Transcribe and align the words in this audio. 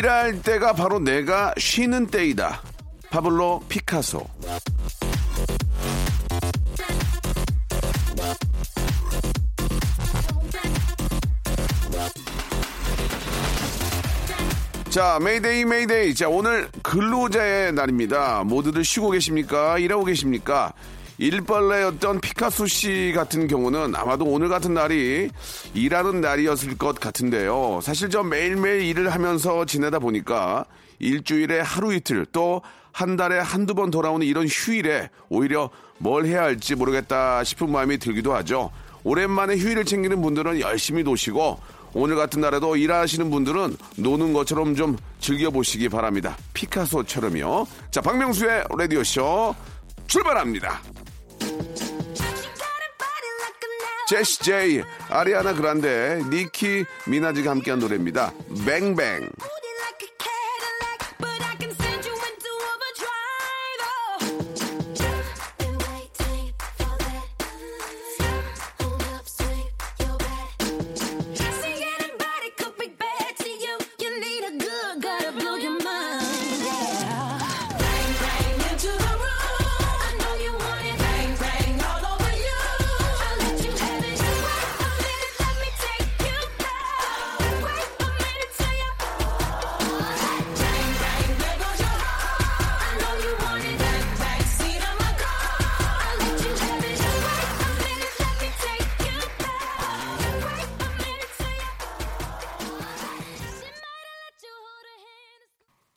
일할 0.00 0.40
때가 0.40 0.72
바로 0.72 0.98
내가 0.98 1.52
쉬는 1.58 2.06
때이다 2.06 2.62
파블로 3.10 3.64
피카소 3.68 4.26
자, 14.88 15.20
메이데이, 15.22 15.64
메이데이. 15.66 16.16
자, 16.16 16.28
오늘 16.28 16.68
근로자의 16.82 17.72
날입니다. 17.74 18.42
모두들 18.42 18.82
쉬고 18.84 19.10
계십니까? 19.10 19.78
일하고 19.78 20.04
계십니까? 20.04 20.72
일벌레였던 21.20 22.20
피카소 22.20 22.66
씨 22.66 23.12
같은 23.14 23.46
경우는 23.46 23.94
아마도 23.94 24.24
오늘 24.24 24.48
같은 24.48 24.74
날이 24.74 25.30
일하는 25.74 26.20
날이었을 26.20 26.76
것 26.76 26.98
같은데요. 26.98 27.80
사실 27.82 28.10
저 28.10 28.22
매일매일 28.22 28.82
일을 28.82 29.10
하면서 29.10 29.64
지내다 29.64 30.00
보니까 30.00 30.64
일주일에 30.98 31.60
하루 31.60 31.94
이틀 31.94 32.26
또 32.32 32.60
한 32.92 33.16
달에 33.16 33.38
한두 33.38 33.74
번 33.74 33.90
돌아오는 33.90 34.26
이런 34.26 34.46
휴일에 34.46 35.10
오히려 35.28 35.70
뭘 35.98 36.26
해야 36.26 36.42
할지 36.42 36.74
모르겠다 36.74 37.44
싶은 37.44 37.70
마음이 37.70 37.98
들기도 37.98 38.34
하죠. 38.36 38.70
오랜만에 39.04 39.56
휴일을 39.56 39.84
챙기는 39.84 40.20
분들은 40.20 40.60
열심히 40.60 41.02
노시고 41.02 41.58
오늘 41.92 42.16
같은 42.16 42.40
날에도 42.40 42.76
일하시는 42.76 43.30
분들은 43.30 43.76
노는 43.96 44.32
것처럼 44.32 44.74
좀 44.76 44.96
즐겨보시기 45.20 45.88
바랍니다. 45.88 46.36
피카소처럼요. 46.54 47.66
자, 47.90 48.00
박명수의 48.00 48.64
라디오쇼 48.76 49.54
출발합니다. 50.06 50.80
제시 54.10 54.40
제이, 54.40 54.82
아리아나 55.08 55.54
그란데, 55.54 56.20
니키 56.30 56.84
미나지가 57.06 57.52
함께한 57.52 57.78
노래입니다. 57.78 58.32
뱅뱅. 58.66 59.30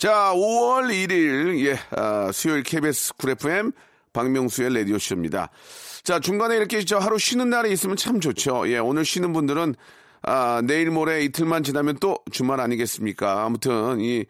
자, 0.03 0.33
5월 0.33 0.89
1일, 0.89 1.65
예, 1.65 1.79
아, 1.91 2.29
수요일 2.33 2.63
KBS 2.63 3.13
쿨 3.15 3.29
FM 3.29 3.71
박명수의 4.11 4.75
라디오쇼입니다. 4.75 5.49
자, 6.03 6.19
중간에 6.19 6.57
이렇게 6.57 6.83
저 6.83 6.97
하루 6.97 7.17
쉬는 7.17 7.49
날이 7.49 7.71
있으면 7.71 7.95
참 7.95 8.19
좋죠. 8.19 8.67
예, 8.67 8.79
오늘 8.79 9.05
쉬는 9.05 9.31
분들은, 9.31 9.75
아, 10.23 10.61
내일 10.65 10.91
모레 10.91 11.23
이틀만 11.23 11.63
지나면 11.63 11.99
또 12.01 12.17
주말 12.33 12.59
아니겠습니까? 12.59 13.45
아무튼, 13.45 14.01
이, 14.01 14.25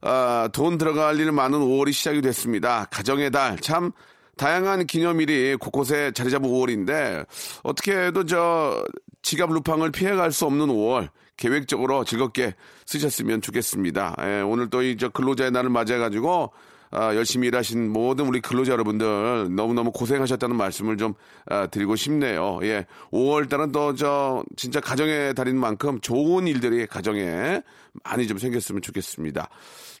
아, 0.00 0.48
돈 0.52 0.76
들어갈 0.76 1.20
일 1.20 1.30
많은 1.30 1.56
5월이 1.56 1.92
시작이 1.92 2.20
됐습니다. 2.20 2.86
가정의 2.90 3.30
달, 3.30 3.56
참, 3.60 3.92
다양한 4.36 4.88
기념일이 4.88 5.54
곳곳에 5.54 6.10
자리 6.16 6.32
잡은 6.32 6.50
5월인데, 6.50 7.26
어떻게 7.62 7.96
해도 7.96 8.26
저, 8.26 8.84
지갑 9.22 9.52
루팡을 9.52 9.92
피해갈 9.92 10.32
수 10.32 10.46
없는 10.46 10.66
5월, 10.66 11.10
계획적으로 11.36 12.04
즐겁게 12.04 12.54
쓰셨으면 12.86 13.40
좋겠습니다. 13.42 14.16
예, 14.20 14.40
오늘 14.42 14.68
또 14.70 14.82
이 14.82 14.96
저 14.98 15.08
근로자의 15.08 15.50
날을 15.50 15.70
맞이해가지고 15.70 16.52
아, 16.94 17.14
열심히 17.14 17.48
일하신 17.48 17.90
모든 17.90 18.26
우리 18.26 18.42
근로자 18.42 18.72
여러분들 18.72 19.54
너무너무 19.56 19.92
고생하셨다는 19.92 20.54
말씀을 20.56 20.98
좀 20.98 21.14
아, 21.46 21.66
드리고 21.66 21.96
싶네요. 21.96 22.60
예. 22.64 22.86
5월 23.10 23.48
달은 23.48 23.72
또 23.72 23.94
저 23.94 24.44
진짜 24.56 24.78
가정의 24.80 25.34
달인 25.34 25.56
만큼 25.58 26.00
좋은 26.00 26.46
일들이 26.46 26.86
가정에 26.86 27.62
많이 28.04 28.26
좀 28.28 28.36
생겼으면 28.36 28.82
좋겠습니다. 28.82 29.48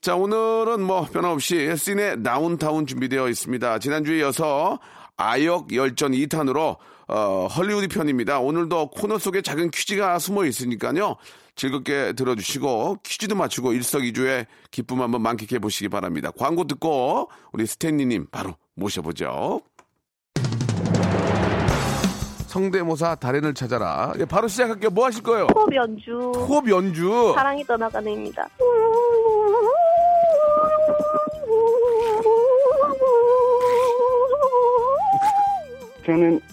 자, 0.02 0.16
오늘은 0.16 0.82
뭐 0.82 1.06
변함없이 1.06 1.74
씬의 1.76 2.22
다운타운 2.22 2.86
준비되어 2.86 3.28
있습니다. 3.30 3.78
지난주에 3.78 4.18
이어서 4.18 4.78
아역 5.16 5.72
열전 5.74 6.12
2탄으로 6.12 6.76
어, 7.08 7.46
헐리우드 7.46 7.88
편입니다. 7.88 8.38
오늘도 8.40 8.90
코너 8.90 9.18
속에 9.18 9.42
작은 9.42 9.70
퀴즈가 9.70 10.18
숨어 10.18 10.44
있으니까요. 10.44 11.16
즐겁게 11.54 12.12
들어주시고 12.14 12.98
퀴즈도 13.02 13.34
맞추고 13.34 13.72
일석이조의 13.74 14.46
기쁨 14.70 15.02
한번 15.02 15.22
만끽해 15.22 15.58
보시기 15.58 15.88
바랍니다. 15.88 16.30
광고 16.36 16.64
듣고 16.66 17.30
우리 17.52 17.66
스탠리님 17.66 18.28
바로 18.30 18.54
모셔보죠. 18.74 19.60
성대모사 22.46 23.14
달인을 23.14 23.54
찾아라. 23.54 24.12
예, 24.18 24.26
바로 24.26 24.46
시작할게요. 24.46 24.90
뭐 24.90 25.06
하실 25.06 25.22
거예요? 25.22 25.46
호흡 25.54 25.74
연주 25.74 26.32
호흡 26.36 26.68
연주. 26.68 27.32
사랑이 27.34 27.64
떠나가는입니다. 27.64 28.46
저는 36.04 36.40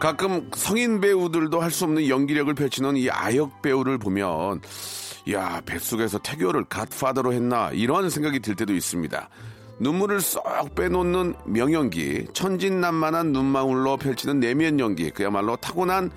가끔 0.00 0.50
성인 0.54 1.00
배우들도 1.00 1.60
할 1.60 1.70
수 1.70 1.84
없는 1.84 2.08
연기력을 2.08 2.52
펼치는 2.54 2.96
이 2.96 3.10
아역 3.10 3.62
배우를 3.62 3.98
보면 3.98 4.60
야 5.30 5.60
뱃속에서 5.64 6.18
태교를 6.18 6.64
갓파더로 6.64 7.32
했나 7.34 7.70
이런 7.72 8.08
생각이 8.08 8.40
들 8.40 8.56
때도 8.56 8.72
있습니다. 8.74 9.28
눈물을 9.78 10.20
쏙 10.20 10.74
빼놓는 10.74 11.34
명연기, 11.44 12.28
천진난만한 12.32 13.32
눈망울로 13.32 13.98
펼치는 13.98 14.40
내면 14.40 14.80
연기, 14.80 15.10
그야말로 15.10 15.56
타고난 15.56 16.10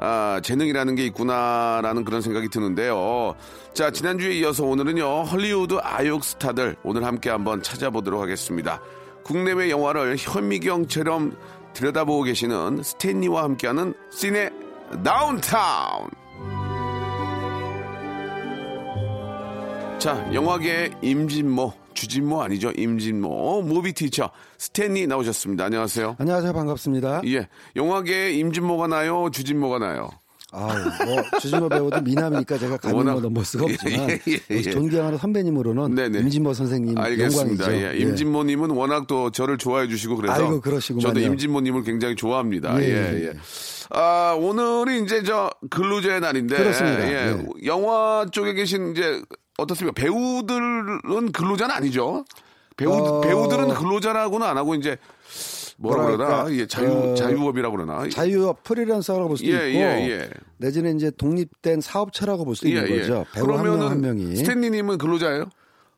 아, 0.00 0.40
재능이라는 0.42 0.94
게 0.94 1.04
있구나라는 1.06 2.04
그런 2.04 2.20
생각이 2.20 2.48
드는데요. 2.48 3.34
자, 3.72 3.90
지난주에 3.90 4.34
이어서 4.34 4.64
오늘은요, 4.64 5.22
헐리우드 5.22 5.78
아역 5.82 6.22
스타들 6.22 6.76
오늘 6.84 7.04
함께 7.04 7.30
한번 7.30 7.62
찾아보도록 7.62 8.20
하겠습니다. 8.20 8.80
국내외 9.24 9.70
영화를 9.70 10.16
현미경처럼 10.18 11.36
들여다보고 11.78 12.24
계시는 12.24 12.82
스탠리와 12.82 13.44
함께하는 13.44 13.94
시네 14.10 14.50
Downtown. 15.04 16.10
자, 20.00 20.28
영화계 20.32 20.90
임진모, 21.02 21.72
주진모 21.94 22.42
아니죠? 22.42 22.72
임진모, 22.76 23.62
movie 23.62 23.92
teacher 23.92 24.30
스탠리 24.58 25.06
나오셨습니다. 25.06 25.66
안녕하세요. 25.66 26.16
안녕하세요. 26.18 26.52
반갑습니다. 26.52 27.22
예, 27.26 27.48
영화계 27.76 28.32
임진모가 28.32 28.88
나요, 28.88 29.30
주진모가 29.30 29.78
나요. 29.78 30.10
아, 30.50 30.68
뭐 31.04 31.22
주진모 31.40 31.68
배우도 31.68 32.00
미남이니까 32.00 32.56
제가 32.58 32.78
감히 32.78 32.94
워낙- 32.96 33.12
뭐 33.12 33.20
넘볼 33.20 33.44
수가 33.44 33.64
없지만 33.66 34.08
예, 34.10 34.20
예, 34.28 34.40
예. 34.50 34.62
존경하는 34.62 35.18
선배님으로는 35.18 35.94
네네. 35.94 36.20
임진모 36.20 36.54
선생님 36.54 36.96
알겠습니다. 36.96 37.64
영광이죠. 37.66 37.86
예, 37.86 37.98
임진모님은 38.00 38.70
워낙 38.70 39.06
또 39.06 39.30
저를 39.30 39.58
좋아해 39.58 39.88
주시고 39.88 40.16
그래서 40.16 40.34
아이고, 40.34 40.60
그러시구만요. 40.62 41.06
저도 41.06 41.20
임진모님을 41.20 41.82
굉장히 41.84 42.16
좋아합니다. 42.16 42.80
예, 42.80 42.86
예, 42.86 42.88
예, 42.88 43.20
예. 43.20 43.24
예. 43.26 43.32
아, 43.90 44.34
오늘이 44.38 45.02
이제 45.02 45.22
저 45.22 45.50
근로자의 45.70 46.20
날인데 46.20 46.56
그렇습니다. 46.56 47.08
예, 47.08 47.34
네. 47.34 47.44
영화 47.66 48.26
쪽에 48.32 48.54
계신 48.54 48.92
이제 48.92 49.22
어떻습니까? 49.58 50.00
배우들은 50.00 51.32
근로자는 51.32 51.74
아니죠. 51.74 52.24
배우 52.76 52.92
어. 52.92 53.20
배우들은 53.20 53.68
근로자라고는 53.74 54.46
안 54.46 54.56
하고 54.56 54.74
이제 54.74 54.96
뭐라 55.80 56.06
그러나 56.16 56.46
예, 56.52 56.66
자유 56.66 56.90
어, 56.90 57.14
자유업이라고 57.14 57.76
그러나 57.76 58.08
자유업 58.08 58.64
프리랜서라고 58.64 59.28
볼 59.28 59.36
수도 59.36 59.48
예, 59.50 59.70
있고 59.70 59.78
예, 59.80 60.10
예. 60.10 60.30
내지는 60.56 60.96
이제 60.96 61.10
독립된 61.16 61.80
사업체라고 61.80 62.44
볼 62.44 62.56
수도 62.56 62.68
있는 62.68 62.88
거죠. 62.88 63.24
배우 63.32 63.46
한명한 63.52 64.00
명이. 64.00 64.36
스탠리님은 64.36 64.98
근로자예요? 64.98 65.44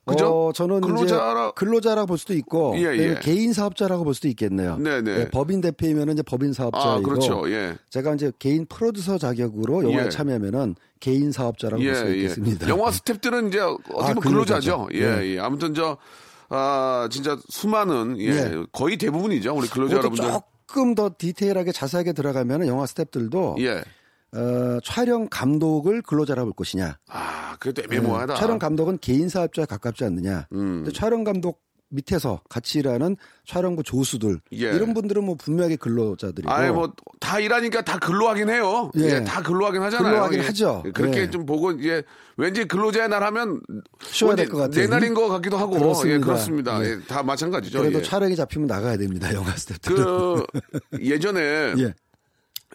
그죠? 0.06 0.48
어, 0.48 0.52
저는 0.52 0.80
근로자라 0.80 1.52
근로자라고 1.52 2.06
볼 2.08 2.18
수도 2.18 2.34
있고 2.34 2.74
예, 2.76 2.82
예. 2.96 3.18
개인 3.22 3.52
사업자라고 3.52 4.04
볼 4.04 4.14
수도 4.14 4.28
있겠네요. 4.28 4.76
네 4.78 5.00
네. 5.02 5.20
예, 5.20 5.28
법인 5.30 5.60
대표이면은 5.60 6.14
이제 6.14 6.22
법인 6.22 6.52
사업자이고 6.52 6.88
아 6.88 7.00
그렇죠. 7.00 7.50
예. 7.50 7.76
제가 7.90 8.14
이제 8.14 8.32
개인 8.38 8.66
프로듀서 8.66 9.18
자격으로 9.18 9.84
영화에 9.90 10.06
예. 10.06 10.08
참여하면은 10.10 10.74
개인 11.00 11.32
사업자라고 11.32 11.82
볼 11.82 11.94
수 11.94 12.06
있겠습니다. 12.14 12.68
영화 12.68 12.90
스탭들은 12.90 13.48
이제 13.48 13.60
어떻게 13.60 13.94
아, 13.94 14.06
보면 14.14 14.20
근로자죠. 14.20 14.86
근로자죠. 14.86 14.88
예, 14.94 15.22
예. 15.22 15.34
예. 15.34 15.38
아무튼 15.38 15.74
저, 15.74 15.96
아, 16.50 17.08
진짜 17.10 17.38
수많은, 17.48 18.18
예, 18.20 18.26
예. 18.26 18.64
거의 18.72 18.96
대부분이죠. 18.96 19.54
우리 19.56 19.68
근로자 19.68 20.00
그것도 20.00 20.16
여러분들. 20.18 20.40
조금 20.68 20.94
더 20.94 21.10
디테일하게 21.16 21.72
자세하게 21.72 22.12
들어가면 22.12 22.66
영화 22.66 22.84
스탭들도 22.84 23.60
예. 23.62 23.82
어, 24.32 24.78
촬영 24.84 25.28
감독을 25.28 26.02
근로자라고 26.02 26.50
볼 26.50 26.54
것이냐. 26.54 26.98
아, 27.08 27.56
그래도 27.58 27.82
애매모호하다. 27.82 28.34
네. 28.34 28.40
촬영 28.40 28.58
감독은 28.58 28.98
개인 29.00 29.28
사업자에 29.28 29.64
가깝지 29.64 30.04
않느냐. 30.04 30.46
음. 30.52 30.88
촬영 30.94 31.24
감독 31.24 31.62
밑에서 31.90 32.40
같이 32.48 32.78
일하는 32.78 33.16
촬영부 33.46 33.82
조수들 33.82 34.40
예. 34.52 34.58
이런 34.58 34.94
분들은 34.94 35.24
뭐 35.24 35.34
분명하게 35.34 35.76
근로자들이고 35.76 36.50
아예 36.50 36.70
뭐, 36.70 36.92
다 37.18 37.38
일하니까 37.38 37.82
다 37.82 37.98
근로하긴 37.98 38.48
해요. 38.48 38.90
예, 38.96 39.16
예. 39.16 39.24
다 39.24 39.42
근로하긴 39.42 39.82
하잖아요. 39.82 40.12
근로하긴 40.12 40.38
예. 40.40 40.44
하죠. 40.46 40.84
그렇게 40.94 41.22
예. 41.22 41.30
좀 41.30 41.44
보고, 41.44 41.72
이제, 41.72 42.02
왠지 42.36 42.64
근로자의 42.64 43.08
날 43.08 43.22
하면. 43.24 43.60
쉬어야 44.02 44.30
왠지 44.30 44.44
될것 44.44 44.60
같아요. 44.60 44.84
내 44.84 44.86
날인 44.88 45.14
것 45.14 45.28
같기도 45.28 45.58
하고. 45.58 45.72
그렇습니다. 45.78 46.14
예, 46.14 46.18
그렇습니다. 46.18 46.84
예. 46.84 46.90
예, 46.90 46.98
다 47.06 47.22
마찬가지죠. 47.22 47.80
그래도 47.80 47.98
예. 47.98 48.02
촬영이 48.02 48.36
잡히면 48.36 48.68
나가야 48.68 48.96
됩니다. 48.96 49.32
영화 49.34 49.52
스탭들은. 49.54 49.96
그, 49.96 50.44
예전에. 51.02 51.40
예. 51.78 51.94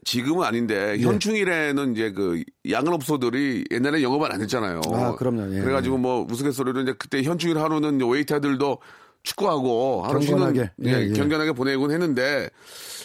지금은 0.03 0.45
아닌데 0.45 0.99
현충일에는 0.99 1.93
이제 1.93 2.11
그 2.11 2.43
양업소들이 2.69 3.65
옛날에 3.71 4.03
영업을 4.03 4.31
안 4.31 4.39
했잖아요. 4.39 4.81
아, 4.93 5.15
그럼요. 5.15 5.55
예. 5.55 5.61
그래가지고 5.61 5.97
뭐 5.97 6.27
우스갯소리로 6.29 6.81
이제 6.81 6.93
그때 6.97 7.23
현충일 7.23 7.57
하루는 7.57 7.99
웨이터들도 7.99 8.79
축구하고 9.25 10.03
하루 10.03 10.21
쉬는 10.21 10.37
경건하게. 10.39 10.71
예, 10.85 10.89
예, 10.91 11.09
예. 11.09 11.13
경건하게 11.13 11.51
보내곤 11.51 11.91
했는데 11.91 12.49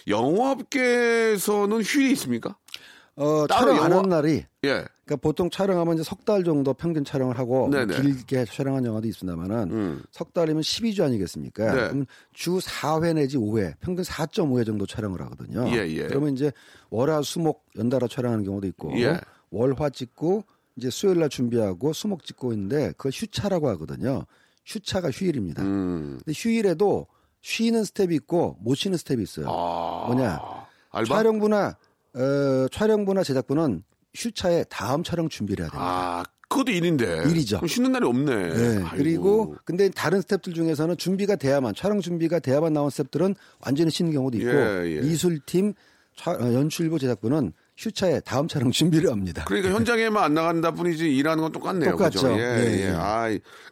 영업계에서는 0.07 1.81
휴일이 1.83 2.13
있습니까? 2.13 2.57
어, 3.17 3.47
촬영 3.49 3.77
안 3.83 3.91
영화- 3.91 4.03
한 4.03 4.09
날이 4.09 4.45
예. 4.65 4.85
그러니까 5.05 5.17
보통 5.21 5.51
촬영하면 5.51 5.95
이제 5.95 6.03
석 6.05 6.25
달 6.25 6.45
정도 6.45 6.73
평균 6.73 7.05
촬영을 7.05 7.39
하고 7.39 7.67
뭐 7.69 7.71
네네. 7.71 8.01
길게 8.01 8.45
촬영한 8.47 8.85
영화도 8.85 9.09
있습니다만은 9.09 9.71
음. 9.73 10.03
석 10.13 10.33
달이면 10.33 10.63
12주 10.63 11.03
아니겠습니까? 11.05 11.65
네. 11.75 11.89
그럼 11.89 12.07
주 12.33 12.59
4회 12.61 13.15
내지 13.15 13.37
5회, 13.37 13.75
평균 13.81 14.05
4.5회 14.05 14.65
정도 14.65 14.87
촬영을 14.87 15.21
하거든요. 15.23 15.69
예, 15.71 15.87
예. 15.89 16.07
그러면 16.07 16.35
이제 16.35 16.53
월화 16.91 17.23
수목 17.23 17.65
연달아 17.77 18.07
촬영하는 18.09 18.45
경우도 18.45 18.67
있고 18.69 18.93
예. 19.01 19.19
월화 19.51 19.91
찍고 19.91 20.45
이제 20.77 20.89
수요일 20.89 21.19
날 21.19 21.29
준비하고 21.29 21.93
수목 21.93 22.25
찍고 22.25 22.53
있는데 22.53 22.89
그걸 22.97 23.11
휴차라고 23.13 23.69
하거든요. 23.71 24.25
휴차가 24.75 25.11
휴일입니다. 25.11 25.63
음. 25.63 26.21
근데 26.25 26.33
휴일에도 26.37 27.07
쉬는 27.43 27.85
스탭이 27.85 28.15
있고 28.17 28.57
못 28.61 28.75
쉬는 28.77 28.97
스탭이 28.99 29.23
있어요. 29.23 29.47
아. 29.49 30.05
뭐냐? 30.07 30.39
알바? 30.91 31.15
촬영부나 31.17 31.77
어, 32.15 32.69
촬영부나 32.71 33.23
제작부는 33.25 33.83
휴차에 34.15 34.65
다음 34.69 35.03
촬영 35.03 35.29
준비를 35.29 35.65
해야 35.65 35.71
됩니다. 35.71 35.87
아, 35.91 36.25
그것도 36.49 36.73
일인데. 36.73 37.25
일이죠. 37.31 37.61
쉬는 37.67 37.93
날이 37.93 38.07
없네. 38.07 38.49
네. 38.55 38.85
그리고 38.97 39.57
근데 39.65 39.89
다른 39.89 40.21
스탭들 40.21 40.55
중에서는 40.55 40.97
준비가 40.97 41.37
돼야만 41.37 41.75
촬영 41.77 42.01
준비가 42.01 42.39
돼야만 42.41 42.73
나온 42.73 42.89
스탭들은 42.91 43.35
완전히 43.65 43.91
쉬는 43.91 44.13
경우도 44.13 44.39
있고 44.39 44.49
예, 44.51 44.97
예. 44.97 45.01
미술팀 45.01 45.75
촬- 46.17 46.41
어, 46.43 46.53
연출부 46.53 46.99
제작부는 46.99 47.53
휴차에 47.81 48.21
다음 48.21 48.47
촬영 48.47 48.71
준비를 48.71 49.11
합니다. 49.11 49.43
그러니까 49.47 49.73
현장에만 49.75 50.23
안 50.23 50.35
나간다 50.35 50.71
뿐이지 50.73 51.17
일하는 51.17 51.43
건 51.43 51.51
똑같네요. 51.51 51.93
똑같죠. 51.93 52.21
그죠? 52.21 52.39
예, 52.39 52.43
예, 52.43 52.73
예. 52.79 52.81
예. 52.89 52.91
아, 52.95 53.23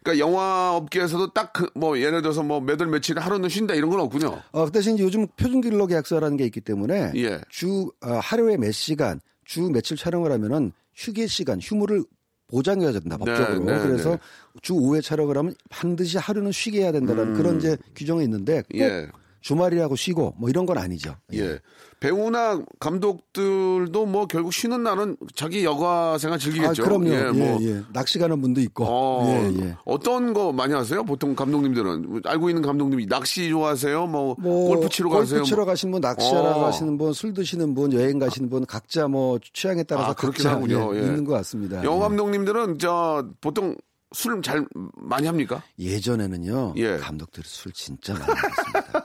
그러니까 0.02 0.18
영화 0.18 0.74
업계에서도 0.74 1.32
딱 1.34 1.52
뭐 1.74 1.98
예를 2.00 2.22
들어서 2.22 2.42
뭐 2.42 2.60
몇 2.60 2.80
월 2.80 2.88
며칠 2.88 3.18
하루는 3.18 3.48
쉰다 3.50 3.74
이런 3.74 3.90
건 3.90 4.00
없군요. 4.00 4.40
어, 4.52 4.64
그 4.64 4.72
대신 4.72 4.98
요즘 4.98 5.26
표준 5.36 5.60
근로 5.60 5.86
계약서라는 5.86 6.36
게 6.38 6.44
있기 6.46 6.60
때문에 6.62 7.12
예. 7.16 7.40
주 7.50 7.90
어, 8.02 8.12
하루에 8.22 8.56
몇 8.56 8.72
시간, 8.72 9.20
주 9.44 9.62
며칠 9.70 9.96
촬영을 9.96 10.32
하면은 10.32 10.72
휴게 10.94 11.26
시간, 11.26 11.60
휴무를 11.60 12.02
보장해야 12.48 12.92
된다 12.92 13.18
법적으로. 13.18 13.62
네, 13.64 13.76
네, 13.76 13.82
그래서 13.82 14.10
네. 14.12 14.18
주 14.62 14.72
5회 14.72 15.02
촬영을 15.02 15.36
하면 15.36 15.54
반드시 15.68 16.16
하루는 16.16 16.50
쉬게 16.50 16.80
해야 16.82 16.92
된다는 16.92 17.34
그런 17.34 17.58
이제 17.58 17.76
규정이 17.94 18.24
있는데 18.24 18.62
꼭 18.62 18.74
음. 18.74 18.80
예. 18.80 19.08
주말이라고 19.40 19.96
쉬고 19.96 20.34
뭐 20.38 20.48
이런 20.48 20.66
건 20.66 20.78
아니죠. 20.78 21.14
예. 21.34 21.58
배우나 22.00 22.60
감독들도 22.78 24.06
뭐 24.06 24.26
결국 24.26 24.52
쉬는 24.52 24.84
날은 24.84 25.16
자기 25.34 25.64
여가 25.64 26.16
생활 26.18 26.36
아, 26.36 26.38
즐기겠죠. 26.38 26.84
그럼요. 26.84 27.08
예, 27.08 27.26
예, 27.26 27.30
뭐. 27.32 27.58
예. 27.62 27.82
낚시 27.92 28.18
가는 28.18 28.40
분도 28.40 28.60
있고. 28.60 28.84
어, 28.86 29.26
예, 29.26 29.60
예. 29.60 29.76
어떤 29.84 30.32
거 30.32 30.52
많이 30.52 30.74
하세요? 30.74 31.04
보통 31.04 31.34
감독님들은 31.34 32.22
알고 32.24 32.50
있는 32.50 32.62
감독님이 32.62 33.06
낚시 33.06 33.48
좋아하세요? 33.48 34.06
뭐, 34.06 34.36
뭐 34.38 34.68
골프 34.68 34.88
치러 34.88 35.08
골프 35.08 35.24
가세요? 35.24 35.42
치러 35.42 35.58
뭐. 35.58 35.66
가시는 35.66 35.92
분, 35.92 36.00
낚시하러 36.00 36.50
어. 36.50 36.60
가시는 36.60 36.98
분, 36.98 37.12
술 37.12 37.32
드시는 37.34 37.74
분, 37.74 37.92
여행 37.92 38.18
가시는 38.18 38.48
분 38.48 38.64
각자 38.64 39.08
뭐 39.08 39.38
취향에 39.52 39.82
따라서 39.82 40.10
아, 40.10 40.14
각자 40.14 40.52
하군요. 40.52 40.94
예, 40.94 41.00
예. 41.00 41.02
있는 41.02 41.24
것 41.24 41.32
같습니다. 41.34 41.82
영화 41.82 41.96
예. 41.96 42.00
감독님들은 42.08 42.78
저 42.78 43.26
보통 43.40 43.74
술잘 44.12 44.66
많이 44.96 45.26
합니까? 45.26 45.62
예전에는요 45.78 46.74
예. 46.76 46.96
감독들이 46.96 47.44
술 47.46 47.72
진짜 47.72 48.14
많이 48.14 48.26
먹었습니다. 48.26 48.97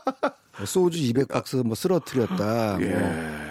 뭐 0.64 0.66
소주 0.66 0.98
200박스 1.00 1.62
뭐 1.66 1.76
쓰러뜨렸다. 1.76 2.78
뭐 2.80 2.88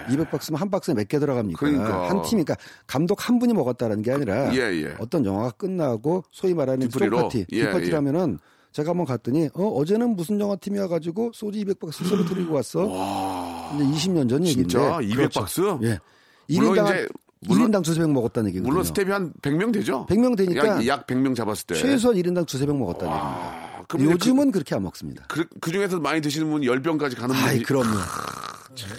200박스면 0.09 0.57
한 0.57 0.71
박스에 0.71 0.95
몇 0.95 1.07
개 1.09 1.19
들어갑니까? 1.19 1.67
예. 1.69 1.73
그러니까. 1.73 2.09
한 2.09 2.23
팀이니까 2.23 2.57
감독 2.87 3.29
한 3.29 3.39
분이 3.39 3.53
먹었다는 3.53 4.01
게 4.03 4.13
아니라 4.13 4.53
예, 4.55 4.59
예. 4.83 4.95
어떤 4.99 5.25
영화가 5.25 5.51
끝나고 5.53 6.25
소위 6.31 6.55
말하는? 6.55 6.89
뒷파티, 6.89 7.47
예, 7.53 7.65
뒷파티라면은 7.67 8.39
제가 8.73 8.91
한번 8.91 9.07
갔더니 9.07 9.49
어 9.55 9.65
어제는 9.67 10.17
무슨 10.17 10.41
영화 10.41 10.57
팀이 10.57 10.79
와가지고 10.79 11.33
소주 11.35 11.59
200박스 11.65 12.05
쓰러뜨리고 12.05 12.55
왔어. 12.55 12.85
이제 13.75 13.85
20년 13.85 14.29
전 14.31 14.47
얘기인데. 14.47 14.69
진짜? 14.71 14.99
200박스? 14.99 15.83
예. 15.85 15.99
물론 16.57 16.75
1인당 16.77 16.85
이제 16.87 17.09
물론- 17.47 17.71
1인당 17.73 17.85
두세 17.85 18.01
병 18.01 18.13
먹었다는 18.15 18.49
얘기거든요. 18.51 18.71
물론 18.71 18.85
스텝이 18.85 19.11
한 19.11 19.33
100명 19.43 19.73
되죠? 19.75 20.07
100명 20.09 20.37
되니까 20.37 20.67
약, 20.67 20.87
약 20.87 21.07
100명 21.07 21.35
잡았을 21.37 21.67
때. 21.67 21.75
최소한 21.75 22.17
1인당 22.17 22.47
두세 22.47 22.65
병 22.67 22.79
먹었다는 22.79 23.13
얘기입니다. 23.15 23.62
아, 23.99 24.03
이제 24.03 24.11
요즘은 24.13 24.51
그, 24.53 24.59
렇게안 24.59 24.83
먹습니다. 24.83 25.25
그, 25.29 25.47
그 25.61 25.71
중에서 25.73 25.99
많이 26.01 26.21
드시는 26.21 26.51
분 26.51 26.63
10병까지 26.63 27.17
가는 27.17 27.35
아이 27.35 27.55
분이 27.55 27.65
그럼요. 27.65 27.99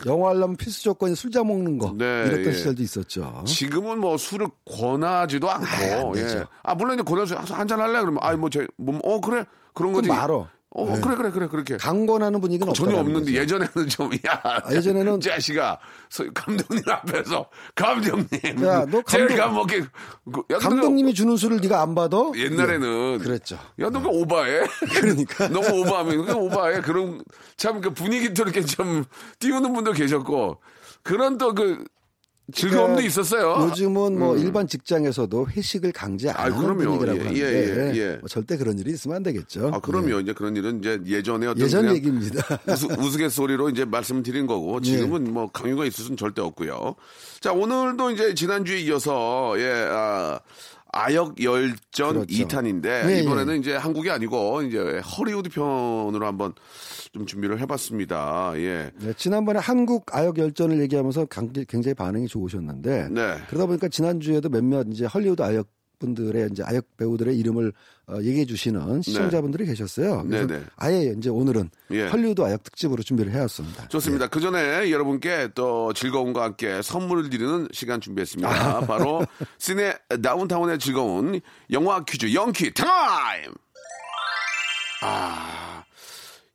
영화 0.06 0.30
하려면 0.30 0.56
필수 0.56 0.84
조건이 0.84 1.16
술자 1.16 1.44
먹는 1.44 1.78
거 1.80 1.96
네, 1.98 2.26
이랬던 2.28 2.46
예. 2.46 2.54
시절도 2.54 2.84
있었죠. 2.84 3.44
지금은 3.48 4.00
뭐 4.00 4.18
술을 4.18 4.48
권하지도 4.66 5.50
않고. 5.50 5.66
안 5.66 6.12
되죠. 6.14 6.38
예. 6.40 6.44
아, 6.62 6.76
물론 6.76 6.96
이제 6.96 7.04
권해서 7.04 7.36
한잔 7.38 7.80
할래? 7.80 8.00
그러면, 8.00 8.20
아, 8.22 8.36
뭐, 8.36 8.50
제, 8.50 8.68
뭐, 8.78 9.00
어, 9.04 9.20
그래. 9.20 9.46
그런 9.74 9.94
거지. 9.94 10.08
말어. 10.10 10.48
어, 10.76 11.00
그래, 11.02 11.16
그래, 11.16 11.30
그래, 11.30 11.48
그렇게. 11.48 11.78
강권하는 11.78 12.42
분위기는 12.42 12.68
어, 12.70 12.74
전혀 12.74 12.98
없는데 12.98 13.26
거죠. 13.32 13.34
예전에는 13.42 13.90
좀, 13.90 14.12
야. 14.28 14.42
아, 14.44 14.60
예전에는- 14.70 15.22
자식아, 15.22 15.78
소- 16.10 16.26
감독님 16.34 16.84
앞에서, 16.90 17.48
감독님. 17.76 18.26
야, 18.66 18.80
너 18.86 19.02
감독- 19.02 19.06
제가 19.06 19.48
먹게. 19.50 19.82
그, 20.34 20.42
야, 20.52 20.58
감독님이 20.58 21.14
주는 21.14 21.38
술을 21.38 21.60
네가 21.62 21.82
안 21.82 21.94
받아? 21.94 22.18
옛날에는 22.36 23.20
예, 23.20 23.24
그랬죠. 23.24 23.56
야, 23.82 23.90
너그 23.90 24.08
오바해? 24.08 24.62
그러니까. 25.00 25.48
너무 25.54 25.82
오바하면 25.82 26.26
그 26.26 26.34
오바해. 26.34 26.82
그런 26.82 27.24
참그 27.58 27.94
분위기 27.94 28.34
도 28.34 28.42
이렇게 28.44 28.62
좀 28.62 29.06
띄우는 29.40 29.74
분도 29.74 29.92
계셨고 29.92 30.60
그런 31.04 31.38
또 31.38 31.54
그 31.54 31.84
즐거움도 32.52 32.96
그러니까 32.96 33.08
있었어요. 33.08 33.70
요즘은 33.70 34.20
뭐 34.20 34.36
일반 34.38 34.68
직장에서도 34.68 35.48
회식을 35.48 35.94
강제 35.94 36.30
안 36.30 36.36
아, 36.36 36.56
하는. 36.58 36.76
분위기라고 36.76 37.18
예, 37.18 37.24
하는데 37.24 37.40
예, 37.40 37.94
예, 37.94 37.98
예. 37.98 38.16
뭐 38.18 38.28
절대 38.28 38.58
그런 38.58 38.78
일이 38.78 38.92
있으면 38.92 39.18
안 39.18 39.24
되겠죠. 39.24 39.72
아, 39.74 39.80
그럼요. 39.80 40.20
이제 40.20 40.34
그런 40.34 40.56
일은 40.58 40.80
이제 40.80 41.00
예전에 41.06 41.48
어떤 41.48 41.64
예전 41.64 41.96
얘기입니다. 41.96 42.44
우스, 42.68 42.86
우스갯소리로 42.86 43.70
이제 43.70 43.86
말씀을 43.86 44.24
드린 44.24 44.46
거고 44.46 44.82
지금은 44.82 45.34
뭐 45.34 45.50
강요가 45.52 45.86
있을 45.86 46.04
수는 46.04 46.18
절대 46.18 46.42
없고요. 46.42 46.96
자 47.40 47.54
오늘도 47.54 48.12
이제 48.12 48.34
지난주에 48.34 48.82
이어서 48.82 49.54
예 49.58 49.88
아, 49.90 50.40
아역 50.96 51.42
열전 51.44 52.14
그렇죠. 52.14 52.26
2탄인데 52.28 53.10
예, 53.10 53.20
이번에는 53.22 53.60
이제 53.60 53.76
한국이 53.76 54.12
아니고 54.12 54.62
이제 54.62 54.78
허리우드 55.00 55.50
편으로 55.50 56.26
한번 56.26 56.54
좀 57.12 57.26
준비를 57.26 57.60
해봤습니다. 57.62 58.54
예. 58.58 58.92
네, 59.00 59.14
지난번에 59.18 59.60
한국 59.60 60.06
아역 60.16 60.38
열전을 60.38 60.80
얘기하면서 60.82 61.26
강- 61.26 61.52
굉장히 61.68 61.96
반응이 61.96 62.28
좋으셨는데 62.28 63.10
네. 63.10 63.38
그러다 63.50 63.66
보니까 63.66 63.88
지난 63.88 64.20
주에도 64.20 64.50
몇몇 64.50 64.86
이제 64.92 65.06
헐리우드 65.06 65.42
아역 65.42 65.68
분들의 66.08 66.50
이제 66.52 66.64
아역 66.66 66.86
배우들의 66.98 67.38
이름을 67.40 67.72
어, 68.08 68.18
얘기해 68.22 68.46
주시는 68.46 69.02
시청자분들이 69.02 69.66
계셨어요. 69.66 70.24
그래서 70.28 70.46
네, 70.48 70.60
네. 70.60 70.66
아예 70.76 71.14
이제 71.18 71.30
오늘은 71.30 71.70
예. 71.92 72.08
헐리우드 72.08 72.42
아역 72.42 72.62
특집으로 72.64 73.02
준비를 73.02 73.32
해왔습니다. 73.32 73.88
좋습니다. 73.88 74.28
그 74.28 74.42
전에 74.42 74.92
여러분께 74.92 75.50
또 75.56 75.94
즐거움과 75.94 76.44
함께 76.44 76.82
선물을 76.82 77.30
드리는 77.30 77.68
시간 77.72 78.02
준비했습니다. 78.02 78.82
바로 78.88 79.26
시네 79.58 79.96
다운타운의 80.22 80.80
즐거운 80.80 81.40
영화 81.72 82.04
퀴즈 82.04 82.34
영퀴 82.34 82.74
타임! 82.74 83.54
아, 85.02 85.84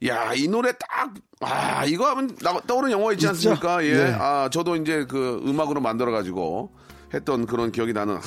야, 0.07 0.33
이 0.35 0.49
노래 0.49 0.73
딱, 0.73 1.12
아, 1.40 1.85
이거 1.85 2.09
하면 2.11 2.37
나- 2.43 2.61
떠오르는 2.61 2.93
영화 2.93 3.12
있지 3.12 3.23
있죠? 3.26 3.31
않습니까? 3.31 3.85
예. 3.85 3.93
네. 3.95 4.17
아, 4.19 4.49
저도 4.50 4.76
이제 4.76 5.05
그 5.09 5.43
음악으로 5.47 5.81
만들어가지고 5.81 6.73
했던 7.12 7.47
그런 7.47 7.73
기억이 7.73 7.93
나는, 7.93 8.17
아, 8.17 8.21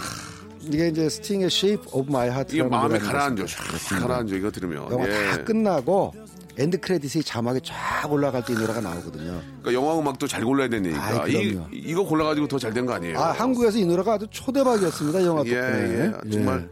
이게 0.63 0.87
이제 0.89 1.09
스팅의 1.09 1.45
Shape 1.47 1.85
of 1.91 2.09
My 2.09 2.27
Heart 2.27 2.53
이게 2.55 2.63
마음에 2.63 2.99
가라앉아. 2.99 3.43
샥 3.45 3.99
가라앉아, 4.01 4.35
이거 4.35 4.51
들으면. 4.51 4.91
영화 4.91 5.07
예. 5.07 5.31
다 5.31 5.43
끝나고 5.43 6.13
end 6.57 6.79
credit이 6.79 7.23
자막이 7.23 7.61
쫙 7.63 8.11
올라갈 8.11 8.43
때 8.45 8.53
이 8.53 8.55
노래가 8.57 8.81
나오거든요. 8.81 9.41
그러니까 9.61 9.73
영화 9.73 9.97
음악도 9.99 10.27
잘 10.27 10.43
골라야 10.43 10.67
되니까. 10.69 11.23
아이, 11.23 11.33
이. 11.33 11.59
이거 11.71 12.03
골라가지고 12.03 12.47
더 12.47 12.57
잘 12.59 12.73
된 12.73 12.85
거 12.85 12.93
아니에요? 12.93 13.17
아 13.19 13.31
한국에서 13.31 13.77
이 13.77 13.85
노래가 13.85 14.13
아주 14.13 14.27
초대박이었습니다. 14.29 15.23
영화 15.25 15.43
예, 15.45 15.55
덕분에. 15.55 16.13
예. 16.25 16.31
정말 16.31 16.69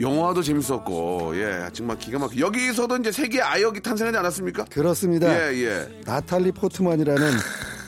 영화도 0.00 0.42
재밌었고, 0.42 1.32
예, 1.34 1.68
정말 1.72 1.98
기가 1.98 2.20
막히. 2.20 2.38
여기서도 2.40 2.98
이제 2.98 3.10
세계 3.10 3.40
아역이 3.40 3.80
탄생하지 3.80 4.16
않았습니까? 4.18 4.66
그렇습니다. 4.66 5.26
예, 5.52 5.56
예. 5.64 5.88
나탈리 6.04 6.52
포트만이라는 6.52 7.32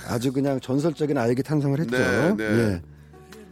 아주 0.08 0.32
그냥 0.32 0.58
전설적인 0.58 1.16
아역이 1.16 1.42
탄생을 1.44 1.78
했죠. 1.80 1.96
네, 1.96 2.34
네. 2.36 2.44
예. 2.44 2.82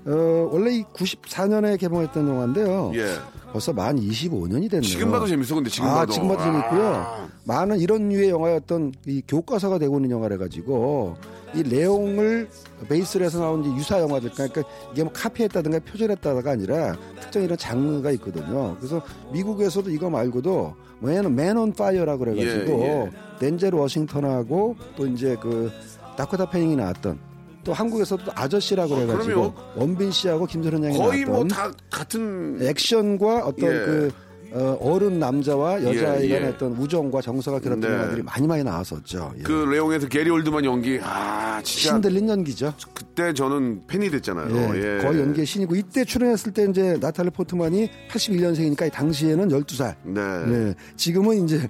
어, 0.08 0.48
원래 0.50 0.72
이 0.72 0.84
94년에 0.84 1.78
개봉했던 1.78 2.26
영화인데요. 2.26 2.92
예. 2.94 3.06
벌써 3.52 3.72
만 3.72 3.98
25년이 3.98 4.70
됐네요. 4.70 4.82
지금 4.82 5.10
봐도 5.10 5.26
재밌어, 5.26 5.54
근데 5.54 5.70
지금 5.70 5.88
아, 5.88 5.96
봐도. 5.96 6.12
지금 6.12 6.28
봐도 6.28 6.42
재밌고요. 6.42 6.94
아. 6.94 7.28
많은 7.44 7.78
이런 7.78 8.08
류의 8.08 8.30
영화였던 8.30 8.92
이 9.06 9.22
교과서가 9.26 9.78
되고 9.78 9.96
있는 9.96 10.10
영화래 10.10 10.36
가지고 10.36 11.16
이 11.54 11.62
내용을 11.62 12.48
베이스로 12.88 13.24
해서 13.24 13.40
나온 13.40 13.62
이제 13.64 13.74
유사 13.74 14.00
영화들 14.00 14.30
그러니까 14.32 14.62
이게 14.92 15.02
뭐 15.02 15.12
카피했다든가 15.12 15.80
표절했다가 15.80 16.50
아니라 16.50 16.96
특정 17.20 17.42
이런 17.42 17.56
장르가 17.56 18.10
있거든요. 18.12 18.76
그래서 18.76 19.02
미국에서도 19.32 19.90
이거 19.90 20.10
말고도 20.10 20.74
뭐 21.00 21.12
얘는 21.12 21.34
Man 21.34 21.57
on 21.57 21.72
Fire라고 21.72 22.24
그래 22.24 22.44
가지고 22.44 22.82
예, 22.82 23.10
덴젤 23.38 23.74
워싱턴하고 23.74 24.76
또 24.96 25.06
이제 25.06 25.36
그 25.40 25.70
다코타 26.16 26.50
패닝이 26.50 26.76
나왔던 26.76 27.27
또 27.68 27.74
한국에서도 27.74 28.32
아저씨라고 28.34 28.94
그래 28.94 29.06
가지고 29.06 29.52
그럼요. 29.52 29.54
원빈 29.76 30.10
씨하고 30.10 30.46
김새론 30.46 30.84
양이 30.84 30.96
거의 30.96 31.26
뭐 31.26 31.46
다 31.46 31.70
같은. 31.90 32.56
액션과 32.62 33.44
어떤 33.44 33.68
예. 33.68 33.74
그 33.84 34.10
어, 34.52 34.78
어른 34.80 35.18
남자와 35.18 35.82
여자의 35.84 36.30
예, 36.30 36.30
예. 36.30 36.38
간의 36.38 36.54
어떤 36.54 36.72
우정과 36.72 37.20
정서가 37.20 37.60
결합된 37.60 37.90
네. 37.90 37.94
영화들이 37.94 38.22
많이 38.22 38.46
많이 38.46 38.64
나왔었죠. 38.64 39.34
예. 39.36 39.42
그 39.42 39.52
레옹에서 39.52 40.08
게리 40.08 40.30
올드만 40.30 40.64
연기, 40.64 40.98
아, 41.02 41.60
진짜. 41.62 41.90
신들린 41.90 42.26
연기죠. 42.30 42.72
그때 42.94 43.34
저는 43.34 43.82
팬이 43.86 44.08
됐잖아요. 44.08 44.74
예, 44.74 44.96
예. 44.96 45.02
거의 45.02 45.20
연기의 45.20 45.44
신이고 45.44 45.76
이때 45.76 46.06
출연했을 46.06 46.54
때 46.54 46.64
이제 46.70 46.96
나탈리 46.98 47.28
포트만이 47.28 47.90
81년생이니까 48.10 48.90
당시에는 48.90 49.48
12살. 49.48 49.94
네. 50.04 50.20
네. 50.46 50.74
지금은 50.96 51.44
이제 51.44 51.68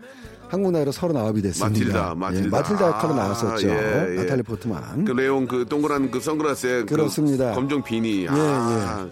한국 0.49 0.73
나이로 0.73 0.91
39이 0.91 1.43
됐습니다. 1.43 1.69
마틸다, 1.69 2.15
마틸다. 2.15 2.45
예, 2.45 2.49
마틸다 2.49 2.87
역할로 2.89 3.15
아, 3.15 3.17
나왔었죠. 3.17 3.69
예, 3.69 4.07
예. 4.11 4.15
나탈리 4.23 4.43
포트만. 4.43 5.05
그 5.05 5.13
레옹 5.13 5.47
그 5.47 5.67
동그란 5.69 6.11
그 6.11 6.21
선글라스에 6.21 6.81
그 6.81 6.87
그렇습니다. 6.87 7.53
검정 7.53 7.83
비니. 7.83 8.27
아, 8.29 9.07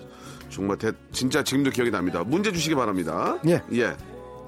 정말 0.48 0.78
대, 0.78 0.90
진짜 1.12 1.42
지금도 1.44 1.70
기억이 1.70 1.90
납니다. 1.90 2.22
문제 2.24 2.50
주시기 2.50 2.74
바랍니다. 2.74 3.38
예. 3.46 3.60
예. 3.74 3.94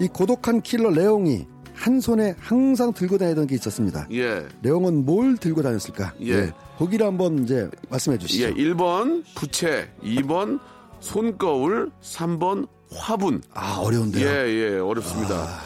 이 0.01 0.09
고독한 0.09 0.63
킬러 0.63 0.91
레옹이 0.91 1.47
한 1.75 2.01
손에 2.01 2.35
항상 2.41 2.93
들고 2.93 3.19
다니던 3.19 3.47
게 3.47 3.55
있었습니다. 3.57 4.07
예. 4.13 4.47
레옹은 4.63 5.05
뭘 5.05 5.37
들고 5.37 5.63
다녔을까? 5.63 6.15
예. 6.23 6.53
보기를 6.79 7.07
한번 7.07 7.45
이제 7.45 7.69
말씀해 7.91 8.19
주시죠. 8.19 8.45
예, 8.47 8.53
1번 8.53 9.25
부채, 9.35 9.91
2번 10.03 10.61
손거울, 11.01 11.91
3번 12.03 12.67
화분. 12.95 13.43
아, 13.53 13.79
어려운데요. 13.81 14.27
예, 14.27 14.49
예, 14.49 14.79
어렵습니다. 14.79 15.35
아, 15.35 15.61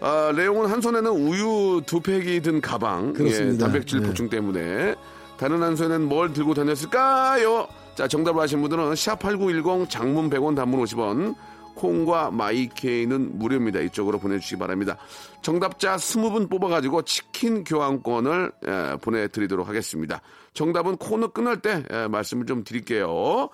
레옹은 0.00 0.70
한 0.70 0.80
손에는 0.80 1.10
우유 1.10 1.82
두 1.86 2.00
팩이 2.00 2.40
든 2.40 2.60
가방, 2.60 3.12
그렇습니다. 3.12 3.54
예, 3.54 3.58
단백질 3.58 4.02
예. 4.02 4.06
보충 4.06 4.28
때문에 4.28 4.94
다른 5.36 5.62
한 5.62 5.76
손에는 5.76 6.08
뭘 6.08 6.32
들고 6.32 6.54
다녔을까요? 6.54 7.68
자, 7.94 8.06
정답을 8.06 8.42
아신 8.42 8.60
분들은 8.60 8.92
샵8910 8.92 9.88
장문 9.90 10.30
100원 10.30 10.54
단문 10.54 10.82
50원 10.84 11.34
콩과 11.74 12.32
마이케이는 12.32 13.38
무료입니다. 13.38 13.80
이쪽으로 13.80 14.18
보내주시기 14.18 14.58
바랍니다. 14.58 14.96
정답자 15.42 15.96
20분 15.96 16.50
뽑아가지고 16.50 17.02
치킨 17.02 17.64
교환권을 17.64 18.52
예, 18.66 18.96
보내드리도록 19.00 19.68
하겠습니다. 19.68 20.20
정답은 20.54 20.96
코너 20.96 21.28
끝날 21.28 21.60
때 21.60 21.84
예, 21.92 22.08
말씀을 22.08 22.46
좀 22.46 22.64
드릴게요. 22.64 23.48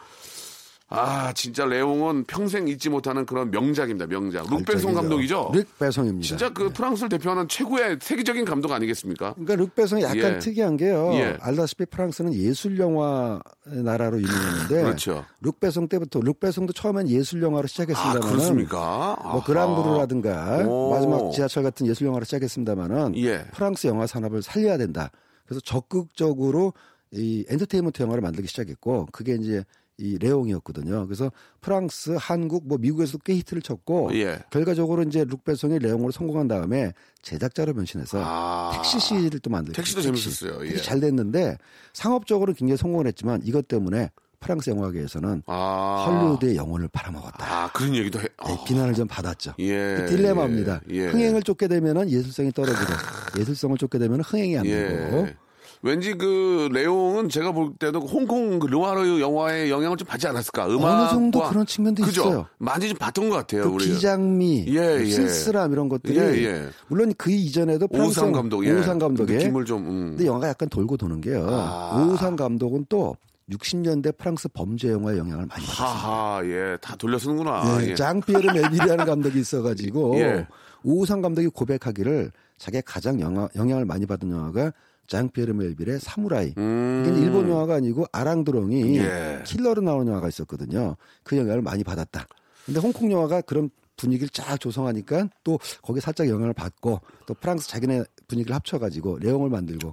아, 0.94 1.32
진짜 1.32 1.64
레옹은 1.64 2.24
평생 2.24 2.68
잊지 2.68 2.88
못하는 2.88 3.26
그런 3.26 3.50
명작입니다. 3.50 4.06
명작. 4.06 4.44
걸작이죠. 4.44 4.92
감독이죠. 4.94 5.50
뤽 5.54 5.78
베송입니다. 5.78 6.26
진짜 6.26 6.52
그 6.52 6.70
프랑스를 6.70 7.08
대표하는 7.08 7.48
최고의 7.48 7.98
세계적인 8.00 8.44
감독 8.44 8.72
아니겠습니까? 8.72 9.34
그러니까 9.34 9.56
뤽 9.56 9.74
베송이 9.74 10.02
약간 10.02 10.18
예. 10.18 10.38
특이한 10.38 10.76
게요. 10.76 11.10
예. 11.14 11.36
알다시피 11.40 11.86
프랑스는 11.86 12.34
예술 12.34 12.78
영화 12.78 13.40
나라로 13.64 14.20
유명했는데 14.20 14.82
그렇죠. 14.82 15.24
뤽 15.40 15.60
베송 15.60 15.88
때부터 15.88 16.20
뤽 16.20 16.40
베송도 16.40 16.72
처음엔 16.72 17.08
예술 17.08 17.42
영화로 17.42 17.64
아, 17.64 17.66
시작했습니다만 17.66 18.28
그렇습니까? 18.28 19.16
뭐 19.22 19.42
그랑블루라든가 19.44 20.66
오. 20.66 20.90
마지막 20.90 21.30
지하철 21.32 21.62
같은 21.62 21.86
예술 21.86 22.06
영화로 22.06 22.24
시작했습니다만은 22.24 23.16
예. 23.16 23.44
프랑스 23.52 23.86
영화 23.86 24.06
산업을 24.06 24.42
살려야 24.42 24.78
된다. 24.78 25.10
그래서 25.46 25.60
적극적으로 25.60 26.72
이 27.12 27.44
엔터테인먼트 27.48 28.02
영화를 28.02 28.22
만들기 28.22 28.48
시작했고 28.48 29.06
그게 29.12 29.34
이제 29.34 29.64
이 29.96 30.18
레옹이었거든요. 30.18 31.06
그래서 31.06 31.30
프랑스, 31.60 32.16
한국, 32.18 32.66
뭐 32.66 32.78
미국에서도 32.78 33.18
꽤 33.24 33.34
히트를 33.36 33.62
쳤고 33.62 34.10
예. 34.14 34.40
결과적으로 34.50 35.02
이제 35.02 35.24
뤽 35.24 35.44
베송이 35.44 35.78
레옹으로 35.78 36.10
성공한 36.10 36.48
다음에 36.48 36.92
제작자로 37.22 37.74
변신해서 37.74 38.20
아. 38.24 38.72
택시 38.74 38.98
시리즈를 38.98 39.38
또 39.40 39.50
만들고 39.50 39.76
택시도 39.76 40.02
재밌었어요. 40.02 40.66
예. 40.66 40.70
택시 40.70 40.84
잘 40.84 40.98
됐는데 40.98 41.58
상업적으로 41.92 42.54
굉장히 42.54 42.76
성공을 42.76 43.06
했지만 43.06 43.40
이것 43.44 43.68
때문에 43.68 44.10
프랑스 44.40 44.68
영화계에서는 44.70 45.44
아. 45.46 46.04
헐리우드에 46.06 46.56
영혼을 46.56 46.88
팔아먹었다. 46.88 47.44
아, 47.44 47.70
그런 47.72 47.94
얘기도 47.94 48.18
해. 48.18 48.24
네, 48.24 48.28
어. 48.38 48.64
비난을 48.64 48.94
좀 48.94 49.06
받았죠. 49.06 49.54
예. 49.60 49.96
그 50.00 50.06
딜레마입니다. 50.08 50.80
예. 50.90 50.96
예. 50.96 51.06
흥행을 51.06 51.42
쫓게 51.44 51.68
되면은 51.68 52.10
예술성이 52.10 52.52
떨어지고 52.52 52.92
예술성을 53.38 53.78
쫓게 53.78 53.98
되면 53.98 54.20
흥행이 54.20 54.58
안 54.58 54.64
되고 54.64 55.26
예. 55.28 55.36
왠지 55.84 56.14
그 56.14 56.70
레옹은 56.72 57.28
제가 57.28 57.52
볼 57.52 57.74
때도 57.78 58.00
홍콩 58.00 58.58
그 58.58 58.66
르와르 58.66 59.20
영화의 59.20 59.70
영향을 59.70 59.98
좀 59.98 60.08
받지 60.08 60.26
않았을까? 60.26 60.66
음악과 60.66 61.02
어느 61.02 61.10
정도 61.10 61.42
그런 61.42 61.66
측면도 61.66 62.02
그죠? 62.02 62.22
있어요. 62.22 62.46
많이 62.56 62.88
좀 62.88 62.96
봤던 62.96 63.28
것 63.28 63.36
같아요. 63.36 63.64
그 63.64 63.68
우리 63.68 63.84
기장미, 63.84 64.64
예, 64.68 65.00
예. 65.00 65.10
쓸쓸함 65.10 65.72
이런 65.72 65.90
것들이 65.90 66.18
예, 66.18 66.44
예. 66.46 66.68
물론 66.88 67.12
그 67.18 67.30
이전에도 67.30 67.86
오우상 67.90 68.32
감독, 68.32 68.64
예. 68.64 68.72
오우상 68.72 68.98
감독의 68.98 69.36
느낌을 69.36 69.66
좀. 69.66 69.86
음. 69.86 70.08
근데 70.12 70.24
영화가 70.24 70.48
약간 70.48 70.70
돌고 70.70 70.96
도는 70.96 71.20
게요. 71.20 71.46
아. 71.50 72.02
오우상 72.08 72.36
감독은 72.36 72.86
또 72.88 73.14
60년대 73.50 74.16
프랑스 74.16 74.48
범죄 74.48 74.90
영화의 74.90 75.18
영향을 75.18 75.44
많이 75.44 75.66
받았어요. 75.66 75.86
하하, 75.86 76.46
예, 76.46 76.78
다 76.80 76.96
돌려 76.96 77.18
쓰는구나. 77.18 77.82
예, 77.82 77.90
예. 77.90 77.94
장피에르 77.94 78.52
멜빌이라는 78.54 79.04
감독이 79.04 79.38
있어가지고 79.38 80.16
예. 80.24 80.46
오우상 80.82 81.20
감독이 81.20 81.48
고백하기를 81.48 82.32
자기가 82.56 82.82
가장 82.86 83.20
영화, 83.20 83.50
영향을 83.54 83.84
많이 83.84 84.06
받은 84.06 84.30
영화가 84.30 84.72
장피에르 85.06 85.52
멜빌의 85.52 86.00
사무라이. 86.00 86.54
음. 86.56 87.04
이게 87.06 87.20
일본 87.20 87.48
영화가 87.48 87.74
아니고 87.74 88.06
아랑드롱이 88.12 88.98
예. 88.98 89.42
킬러로 89.44 89.82
나오는 89.82 90.06
영화가 90.08 90.28
있었거든요. 90.28 90.96
그 91.22 91.36
영향을 91.36 91.62
많이 91.62 91.84
받았다. 91.84 92.26
근데 92.64 92.80
홍콩 92.80 93.12
영화가 93.12 93.42
그런 93.42 93.70
분위기를 93.96 94.28
쫙 94.30 94.58
조성하니까 94.58 95.28
또 95.44 95.58
거기 95.82 96.00
살짝 96.00 96.28
영향을 96.28 96.52
받고 96.52 97.00
또 97.26 97.34
프랑스 97.34 97.68
자기네 97.68 98.04
분위기를 98.26 98.54
합쳐가지고 98.56 99.18
레옹을 99.18 99.50
만들고 99.50 99.92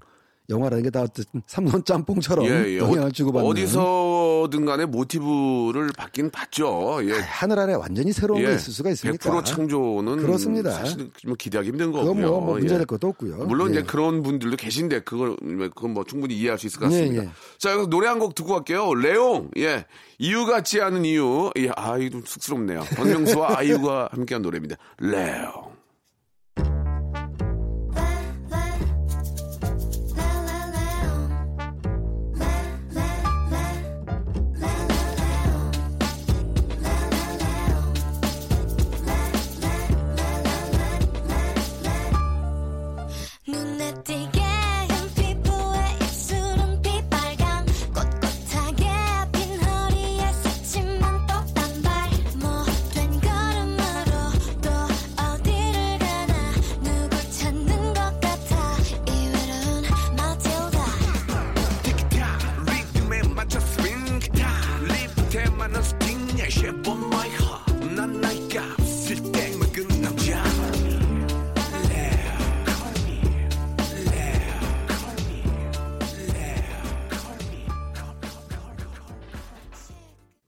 영화라는 0.52 0.84
게 0.84 0.90
다 0.92 1.02
어쨌든 1.02 1.42
삼선 1.48 1.86
짬뽕처럼 1.86 2.46
예, 2.46 2.50
예. 2.74 2.78
영향을 2.78 3.08
어- 3.08 3.12
주고받는 3.12 3.50
어디서든 3.50 4.66
간에 4.66 4.86
모티브를 4.86 5.90
받긴 5.98 6.30
봤죠. 6.30 7.00
예. 7.04 7.14
하늘 7.14 7.60
아래 7.60 7.74
완전히 7.74 8.12
새로운 8.12 8.42
게 8.42 8.54
있을 8.56 8.74
수가 8.74 8.90
있습니까? 8.92 9.30
100% 9.42 9.46
창조는 9.46 10.18
그렇습니다. 10.18 10.72
사실 10.72 11.10
뭐 11.26 11.36
기대하기 11.36 11.70
힘든 11.70 11.92
거고요. 11.92 12.14
뭐, 12.14 12.42
뭐 12.42 12.54
문제될 12.56 12.82
예. 12.82 12.86
것도 12.86 13.08
없고요. 13.08 13.46
물론 13.46 13.70
예. 13.70 13.80
이제 13.80 13.84
그런 13.84 14.22
분들도 14.22 14.58
계신데 14.58 15.00
그걸 15.02 15.36
그건 15.74 15.94
뭐 15.94 16.04
충분히 16.04 16.36
이해할 16.38 16.60
수 16.60 16.68
있을 16.68 16.80
것 16.80 16.86
같습니다. 16.88 17.24
예, 17.24 17.26
예. 17.26 17.30
자, 17.58 17.72
여기서 17.72 17.90
노래 17.90 18.08
한 18.08 18.20
곡 18.22 18.36
듣고 18.36 18.54
갈게요. 18.54 18.94
레옹. 18.94 19.50
예. 19.58 19.86
이유 20.20 20.46
같지 20.46 20.80
않은 20.82 21.06
이유. 21.06 21.50
예, 21.58 21.70
아, 21.76 21.98
이거 21.98 22.10
좀 22.12 22.24
쑥스럽네요. 22.26 22.82
박명수와 22.96 23.58
아이유가 23.58 24.10
함께한 24.12 24.42
노래입니다. 24.44 24.76
레옹. 25.00 25.71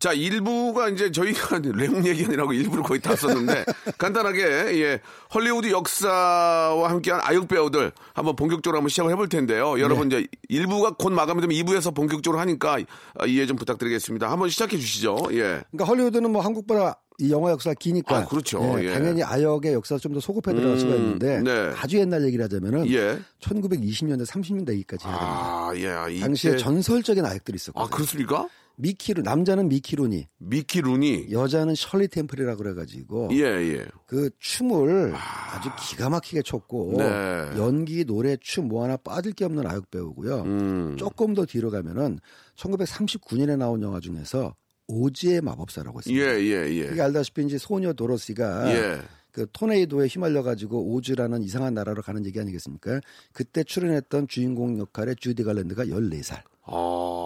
자, 0.04 0.12
일부가 0.12 0.90
이제 0.90 1.10
저희가 1.10 1.60
레옹 1.64 2.06
얘기하느라고 2.06 2.52
일부를 2.52 2.84
거의 2.84 3.00
다 3.00 3.16
썼는데 3.16 3.64
간단하게 3.98 4.42
예, 4.82 5.00
헐리우드 5.34 5.72
역사와 5.72 6.90
함께한 6.90 7.22
아역 7.24 7.48
배우들 7.48 7.94
한번 8.14 8.36
본격적으로 8.36 8.80
한번 8.80 8.90
시작을 8.90 9.12
해볼 9.14 9.30
텐데요. 9.30 9.80
여러분 9.80 10.10
네. 10.10 10.18
이제 10.20 10.28
일부가 10.50 10.92
곧 11.00 11.14
마감이 11.14 11.40
되면 11.40 11.56
2부에서 11.56 11.96
본격적으로 11.96 12.42
하니까 12.42 12.80
아, 13.18 13.26
이해 13.26 13.46
좀 13.46 13.56
부탁드리겠습니다. 13.56 14.30
한번 14.30 14.50
시작해 14.50 14.78
주시죠. 14.78 15.16
예. 15.32 15.62
그러니까 15.72 15.86
헐리우드는 15.88 16.30
뭐 16.34 16.42
한국보다 16.42 17.00
이 17.20 17.32
영화 17.32 17.52
역사가 17.52 17.76
기니까 17.80 18.18
아, 18.18 18.26
그렇죠. 18.26 18.76
예, 18.80 18.88
예. 18.90 18.92
당연히 18.94 19.24
아역의 19.24 19.72
역사 19.72 19.98
좀더 19.98 20.20
소급해 20.20 20.54
들어갈 20.54 20.80
수가 20.80 20.96
있는데 20.96 21.40
네. 21.40 21.72
아주 21.78 21.98
옛날 21.98 22.26
얘기를 22.26 22.44
하자면은 22.44 22.92
예. 22.92 23.20
1920년대 23.40 24.26
30년대 24.28 24.72
얘기까지 24.74 25.08
해야 25.08 25.18
됩니다. 25.18 25.38
아, 25.40 25.72
예. 25.78 26.20
당시에 26.20 26.52
이때- 26.52 26.58
전설적인 26.62 27.24
아역들이 27.26 27.56
있었거든요. 27.56 27.86
아, 27.86 27.96
그렇습니까? 27.96 28.50
미키루 28.76 29.22
남자는 29.22 29.70
미키루니 29.70 30.28
미키 30.40 30.82
루니. 30.82 31.32
여자는 31.32 31.76
셜리 31.76 32.08
템플이라고 32.08 32.58
그래가지고 32.58 33.30
예, 33.32 33.38
예. 33.44 33.86
그 34.08 34.30
춤을 34.40 35.14
아 35.16 35.62
주 35.62 35.70
기가 35.80 36.10
막히게 36.10 36.42
췄고 36.42 36.96
네. 36.98 37.06
연기, 37.58 38.04
노래, 38.06 38.36
춤 38.38 38.68
뭐 38.68 38.84
하나 38.84 38.98
빠질 38.98 39.34
게 39.34 39.46
없는 39.46 39.68
아역 39.68 39.92
배우고요. 39.92 40.42
음. 40.44 40.96
조금 40.98 41.34
더 41.34 41.46
뒤로 41.46 41.70
가면은 41.70 42.20
1939년에 42.56 43.58
나온 43.58 43.82
영화 43.84 44.00
중에서 44.00 44.56
오지의 44.88 45.42
마법사라고 45.42 46.00
예, 46.08 46.12
있습니다. 46.12 46.40
예, 46.42 46.72
예. 46.76 46.88
그게 46.88 47.02
알다시피 47.02 47.46
이제 47.46 47.58
소녀 47.58 47.94
도로시가 47.94 48.74
예. 48.76 49.02
그 49.32 49.48
토네이도에 49.52 50.08
휘말려 50.08 50.44
가지고 50.44 50.84
오즈라는 50.94 51.42
이상한 51.44 51.74
나라로 51.74 52.02
가는 52.02 52.26
얘기 52.26 52.40
아니겠습니까? 52.40 53.00
그때 53.32 53.64
출연했던 53.64 54.28
주인공 54.28 54.78
역할의 54.80 55.16
주디 55.18 55.44
갈랜드가 55.44 55.86
14살. 55.86 56.42
아. 56.66 57.23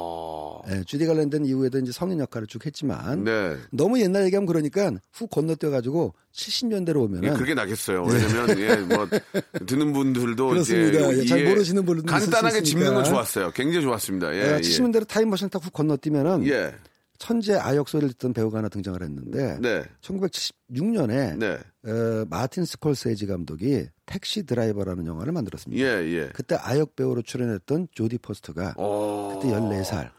예, 0.70 0.84
주디 0.84 1.06
갈랜드는 1.06 1.46
이후에도 1.46 1.80
이제 1.80 1.92
성인 1.92 2.20
역할을 2.20 2.48
쭉 2.48 2.66
했지만 2.66 3.24
네. 3.24 3.56
너무 3.72 4.00
옛날 4.00 4.26
얘기하면 4.26 4.46
그러니까 4.46 4.92
훅 5.14 5.30
건너뛰어 5.30 5.70
가지고 5.70 6.14
70년대로 6.34 6.98
예, 6.98 7.04
오면은 7.04 7.34
그게 7.36 7.54
나겠어요. 7.54 8.04
왜냐면 8.04 8.60
예, 8.60 8.76
뭐 8.78 9.08
듣는 9.66 9.94
분들도 9.94 10.48
그렇습니다. 10.48 11.00
이제 11.12 11.22
예, 11.22 11.26
잘 11.26 11.44
모르시는 11.46 11.86
분들도 11.86 12.12
간단하게 12.12 12.62
짚는 12.64 12.94
건. 12.94 13.04
좋았어요. 13.04 13.52
굉장히 13.52 13.84
좋았습니다. 13.86 14.34
예, 14.34 14.38
예, 14.38 14.56
예. 14.58 14.60
70년대로 14.60 15.08
타임머신 15.08 15.50
타고 15.50 15.66
훅 15.66 15.74
건너뛰면은 15.74 16.46
예. 16.48 16.76
천재 17.18 17.56
아역 17.56 17.90
소리를 17.90 18.14
듣던 18.14 18.34
배우가 18.34 18.60
하나 18.60 18.70
등장을 18.70 19.02
했는데 19.02 19.58
네. 19.60 19.84
1976년에 20.02 21.38
네. 21.38 21.58
어, 21.90 22.26
마틴 22.30 22.66
스콜세지 22.66 23.26
감독이 23.26 23.88
택시 24.06 24.44
드라이버라는 24.44 25.08
영화를 25.08 25.34
만들었습니다. 25.34 25.84
예, 25.84 26.06
예. 26.12 26.30
그때 26.34 26.56
아역 26.56 26.96
배우로 26.96 27.24
출연했던 27.24 27.88
조디 27.92 28.20
포스터가 28.20 28.76
어. 28.78 29.40
그때 29.42 29.54
14살. 29.54 30.12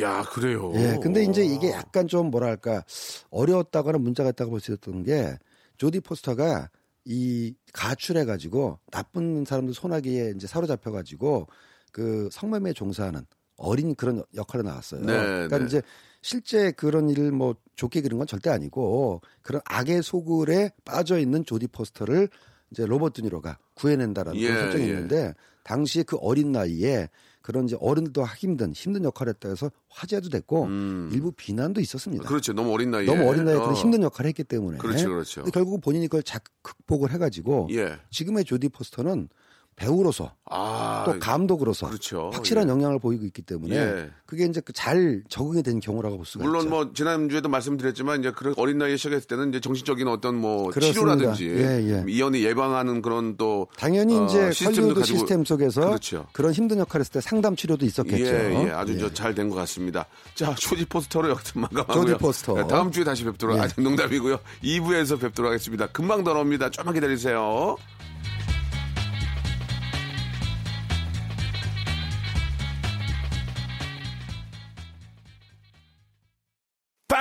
야, 0.00 0.22
그래요. 0.24 0.72
예, 0.74 0.98
근데 1.00 1.22
이제 1.22 1.44
이게 1.44 1.70
약간 1.70 2.08
좀 2.08 2.30
뭐랄까 2.30 2.84
어려웠다거나 3.30 3.98
문제가 3.98 4.30
있다고 4.30 4.50
볼 4.50 4.60
수 4.60 4.72
있었던 4.72 5.04
게 5.04 5.38
조디 5.76 6.00
포스터가 6.00 6.68
이 7.04 7.54
가출해 7.72 8.24
가지고 8.24 8.78
나쁜 8.90 9.44
사람들 9.44 9.74
소나기에 9.74 10.32
이제 10.36 10.46
사로잡혀 10.46 10.90
가지고 10.90 11.46
그 11.92 12.28
성매매 12.32 12.72
종사하는 12.72 13.24
어린 13.56 13.94
그런 13.94 14.24
역할로 14.34 14.64
나왔어요. 14.64 15.00
네, 15.02 15.12
그러니까 15.12 15.58
네. 15.58 15.64
이제 15.66 15.82
실제 16.22 16.72
그런 16.72 17.08
일을 17.08 17.30
뭐 17.30 17.54
좋게 17.76 18.00
그린 18.00 18.18
건 18.18 18.26
절대 18.26 18.50
아니고 18.50 19.20
그런 19.42 19.60
악의 19.66 20.02
소굴에 20.02 20.70
빠져 20.84 21.18
있는 21.18 21.44
조디 21.44 21.68
포스터를 21.68 22.28
이제 22.70 22.84
로버트 22.84 23.20
드니로가 23.20 23.58
구해낸다라는 23.74 24.40
예, 24.40 24.48
설정이 24.48 24.84
예. 24.84 24.88
있는데 24.88 25.34
당시에 25.62 26.02
그 26.02 26.16
어린 26.16 26.50
나이에 26.50 27.08
그런 27.44 27.66
이제 27.66 27.76
어른들도 27.78 28.24
하기 28.24 28.46
힘든 28.46 28.72
힘든 28.72 29.04
역할을 29.04 29.34
했다 29.34 29.50
해서 29.50 29.70
화제도 29.90 30.30
됐고 30.30 30.66
일부 31.12 31.30
비난도 31.30 31.82
있었습니다. 31.82 32.24
음. 32.24 32.26
그렇죠. 32.26 32.54
너무 32.54 32.72
어린 32.72 32.90
나이에. 32.90 33.04
너무 33.04 33.28
어린 33.28 33.44
나이에 33.44 33.56
그런 33.56 33.72
어. 33.72 33.74
힘든 33.74 34.02
역할을 34.02 34.30
했기 34.30 34.44
때문에. 34.44 34.78
그렇죠, 34.78 35.10
그렇죠. 35.10 35.44
결국 35.52 35.82
본인이 35.82 36.06
그걸 36.08 36.22
작 36.22 36.42
극복을 36.62 37.12
해가지고 37.12 37.68
예. 37.72 37.98
지금의 38.10 38.46
조디 38.46 38.70
포스터는 38.70 39.28
배우로서 39.76 40.32
아. 40.48 41.02
또 41.06 41.18
감독으로서 41.18 41.88
그렇죠. 41.88 42.30
확실한 42.32 42.68
예. 42.68 42.70
영향을 42.70 42.98
보이고 42.98 43.24
있기 43.24 43.42
때문에 43.42 43.74
예. 43.76 44.10
그게 44.26 44.44
이제 44.44 44.60
그잘 44.60 45.22
적응이 45.28 45.62
된 45.62 45.80
경우라고 45.80 46.16
볼 46.18 46.26
수가 46.26 46.44
물론 46.44 46.62
있죠. 46.62 46.70
뭐 46.70 46.92
지난주에도 46.92 47.48
말씀드렸지만 47.48 48.20
이제 48.20 48.30
그런 48.30 48.54
어린 48.56 48.78
나이에 48.78 48.96
시작했을 48.96 49.26
때는 49.26 49.48
이제 49.48 49.60
정신적인 49.60 50.06
어떤 50.08 50.36
뭐 50.36 50.70
그렇습니다. 50.70 50.92
치료라든지 50.92 51.48
예, 51.48 51.90
예. 51.90 52.04
이연이 52.08 52.44
예방하는 52.44 53.02
그런 53.02 53.36
또 53.36 53.66
당연히 53.76 54.16
어, 54.16 54.26
이제 54.26 54.50
가지고- 54.50 55.02
시스템 55.04 55.44
속에서 55.44 55.80
그렇죠. 55.86 56.26
그런 56.32 56.52
힘든 56.52 56.78
역할을 56.78 57.00
했을 57.00 57.12
때 57.14 57.20
상담 57.20 57.56
치료도 57.56 57.84
있었겠죠. 57.86 58.24
예, 58.24 58.66
예, 58.66 58.70
아주 58.70 58.94
예. 58.94 58.98
저잘된 58.98 59.48
것 59.48 59.56
같습니다. 59.56 60.06
자, 60.34 60.54
조지 60.54 60.84
포스터로 60.84 61.30
여기서 61.30 61.58
마감하고요. 61.60 62.04
조지 62.06 62.14
포스터. 62.18 62.54
네, 62.54 62.66
다음 62.68 62.90
주에 62.92 63.02
다시 63.04 63.24
뵙도록 63.24 63.56
예. 63.56 63.60
아주 63.62 63.80
농담이고요. 63.80 64.38
2부에서 64.62 65.20
뵙도록 65.20 65.50
하겠습니다. 65.50 65.86
금방 65.88 66.22
돌아옵니다. 66.22 66.70
좀만 66.70 66.94
기다리세요. 66.94 67.76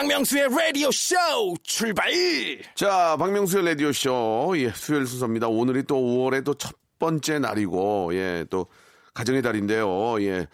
박명수의 0.03 0.49
라디오 0.49 0.91
쇼 0.91 1.15
출발! 1.63 2.11
자, 2.75 3.15
박명수의 3.17 3.63
라디오 3.65 3.93
쇼. 3.93 4.53
예, 4.57 4.69
수요일 4.75 5.07
순서입니다. 5.07 5.47
오늘이 5.47 5.83
또 5.83 5.95
5월의 5.95 6.43
또 6.43 6.53
첫 6.55 6.75
번째 6.99 7.39
날이고, 7.39 8.13
예, 8.13 8.45
또 8.49 8.67
가정의 9.13 9.41
달인데요. 9.41 10.21
예. 10.21 10.47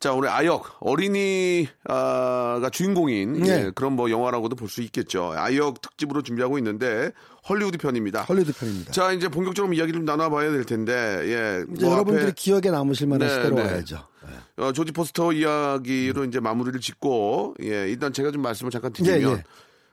자, 0.00 0.14
오늘 0.14 0.30
아역 0.30 0.78
어린이가 0.80 2.70
주인공인 2.72 3.46
예. 3.46 3.66
예, 3.66 3.70
그런 3.74 3.92
뭐 3.92 4.10
영화라고도 4.10 4.56
볼 4.56 4.68
수 4.70 4.80
있겠죠. 4.80 5.32
아역 5.36 5.82
특집으로 5.82 6.22
준비하고 6.22 6.56
있는데 6.58 7.10
헐리우드 7.48 7.78
편입니다. 7.78 8.22
헐리우드 8.22 8.52
편입니다. 8.52 8.92
자, 8.92 9.12
이제 9.12 9.28
본격적으로 9.28 9.72
이야기를 9.74 10.00
좀 10.00 10.04
나눠봐야 10.04 10.50
될 10.50 10.64
텐데, 10.64 10.92
예. 11.24 11.64
이제 11.74 11.84
뭐 11.84 11.94
여러분들이 11.94 12.24
앞에, 12.24 12.32
기억에 12.34 12.70
남으실 12.70 13.06
만한 13.06 13.28
네, 13.28 13.34
시대로 13.34 13.56
네. 13.56 13.62
와야죠. 13.64 14.08
어, 14.56 14.72
조지 14.72 14.92
포스터 14.92 15.32
이야기로 15.32 16.24
이제 16.24 16.40
마무리를 16.40 16.80
짓고, 16.80 17.56
예, 17.62 17.88
일단 17.88 18.12
제가 18.12 18.30
좀 18.30 18.40
말씀을 18.42 18.70
잠깐 18.70 18.92
드리면, 18.92 19.20
예, 19.20 19.34
예. 19.34 19.44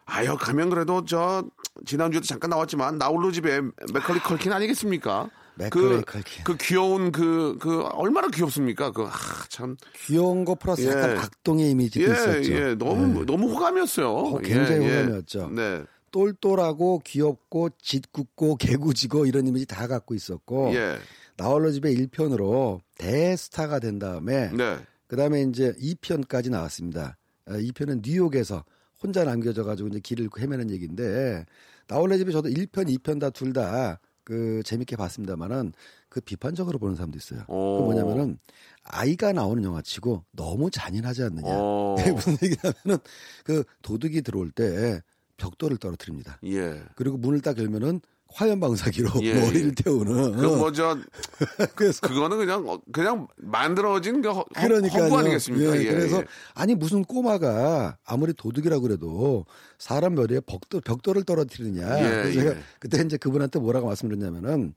아역 0.05 0.39
가면 0.39 0.69
그래도 0.69 1.03
저, 1.05 1.43
지난주에도 1.85 2.25
잠깐 2.25 2.51
나왔지만, 2.51 2.97
나홀로 2.97 3.31
집에 3.31 3.59
맥컬리 3.93 4.19
컬킨 4.19 4.53
아니겠습니까? 4.53 5.29
맥컬리 5.55 5.83
그, 5.83 6.01
컬킨. 6.05 6.43
그 6.45 6.57
귀여운 6.57 7.11
그, 7.11 7.57
그, 7.59 7.81
얼마나 7.93 8.29
귀엽습니까? 8.29 8.91
그, 8.91 9.03
아, 9.03 9.11
참. 9.49 9.75
귀여운 10.05 10.45
거 10.45 10.55
플러스 10.55 10.83
예. 10.83 10.89
약간 10.89 11.17
악동의 11.17 11.71
이미지도 11.71 12.07
예, 12.07 12.13
있었죠. 12.13 12.53
예, 12.53 12.75
너무, 12.75 13.19
네. 13.19 13.25
너무 13.25 13.51
호감이었어요. 13.51 14.09
어, 14.09 14.39
굉장히 14.39 14.85
예, 14.85 14.89
예. 14.89 14.99
호감이었죠. 15.01 15.49
네. 15.53 15.83
똘똘하고 16.11 16.99
귀엽고 17.05 17.69
짓궂고 17.81 18.55
개구지고 18.61 19.25
이런 19.25 19.47
이미지 19.47 19.65
다 19.65 19.87
갖고 19.87 20.13
있었고 20.13 20.73
예. 20.73 20.97
나홀로 21.37 21.71
집에 21.71 21.95
1편으로 21.95 22.81
대스타가 22.97 23.79
된 23.79 23.99
다음에 23.99 24.51
네. 24.51 24.77
그다음에 25.07 25.41
이제 25.43 25.73
2편까지 25.73 26.49
나왔습니다. 26.49 27.17
아, 27.45 27.53
2편은 27.53 28.01
뉴욕에서 28.05 28.63
혼자 29.01 29.23
남겨져 29.23 29.63
가지고 29.63 29.89
이제 29.89 29.99
길을 29.99 30.29
헤매는 30.37 30.69
얘기인데 30.69 31.45
나홀로 31.87 32.17
집에 32.17 32.31
저도 32.31 32.49
1편, 32.49 32.87
2편 32.97 33.19
다 33.19 33.29
둘 33.29 33.53
다 33.53 33.99
그 34.23 34.61
재밌게 34.63 34.95
봤습니다만은 34.95 35.73
그 36.09 36.21
비판적으로 36.21 36.79
보는 36.79 36.95
사람도 36.95 37.17
있어요. 37.17 37.43
그 37.47 37.53
오. 37.53 37.83
뭐냐면은 37.83 38.37
아이가 38.83 39.33
나오는 39.33 39.63
영화치고 39.63 40.25
너무 40.31 40.69
잔인하지 40.71 41.23
않느냐. 41.23 41.49
무슨 42.15 42.37
얘기냐면은 42.41 42.97
그 43.43 43.63
도둑이 43.81 44.21
들어올 44.21 44.51
때 44.51 45.01
벽돌을 45.41 45.77
떨어뜨립니다. 45.77 46.39
예. 46.45 46.83
그리고 46.95 47.17
문을 47.17 47.41
딱 47.41 47.57
열면은 47.57 48.01
화염 48.33 48.61
방사기로 48.61 49.09
예, 49.23 49.33
머리를 49.41 49.69
예. 49.77 49.83
태우는. 49.83 50.37
그, 50.37 50.45
뭐, 50.45 50.71
저, 50.71 50.97
그래서 51.75 51.99
그거는 52.07 52.37
그냥, 52.37 52.67
어, 52.69 52.79
그냥 52.93 53.27
만들어진 53.35 54.21
그 54.21 54.29
허, 54.29 54.45
그러니까요. 54.55 55.03
허구 55.03 55.17
아니겠습니까? 55.17 55.75
예, 55.75 55.81
예, 55.81 55.91
그래서 55.91 56.19
예. 56.19 56.25
아니 56.53 56.75
무슨 56.75 57.03
꼬마가 57.03 57.97
아무리 58.05 58.33
도둑이라고 58.33 58.81
그래도 58.81 59.45
사람 59.77 60.15
머리에 60.15 60.39
벽돌, 60.41 60.79
벽돌을 60.81 61.23
떨어뜨리느냐. 61.23 61.99
예, 61.99 62.03
그래서 62.03 62.39
제가 62.39 62.51
예. 62.51 62.63
그때 62.79 63.01
이제 63.03 63.17
그분한테 63.17 63.59
뭐라고 63.59 63.87
말씀드렸냐면은 63.87 64.75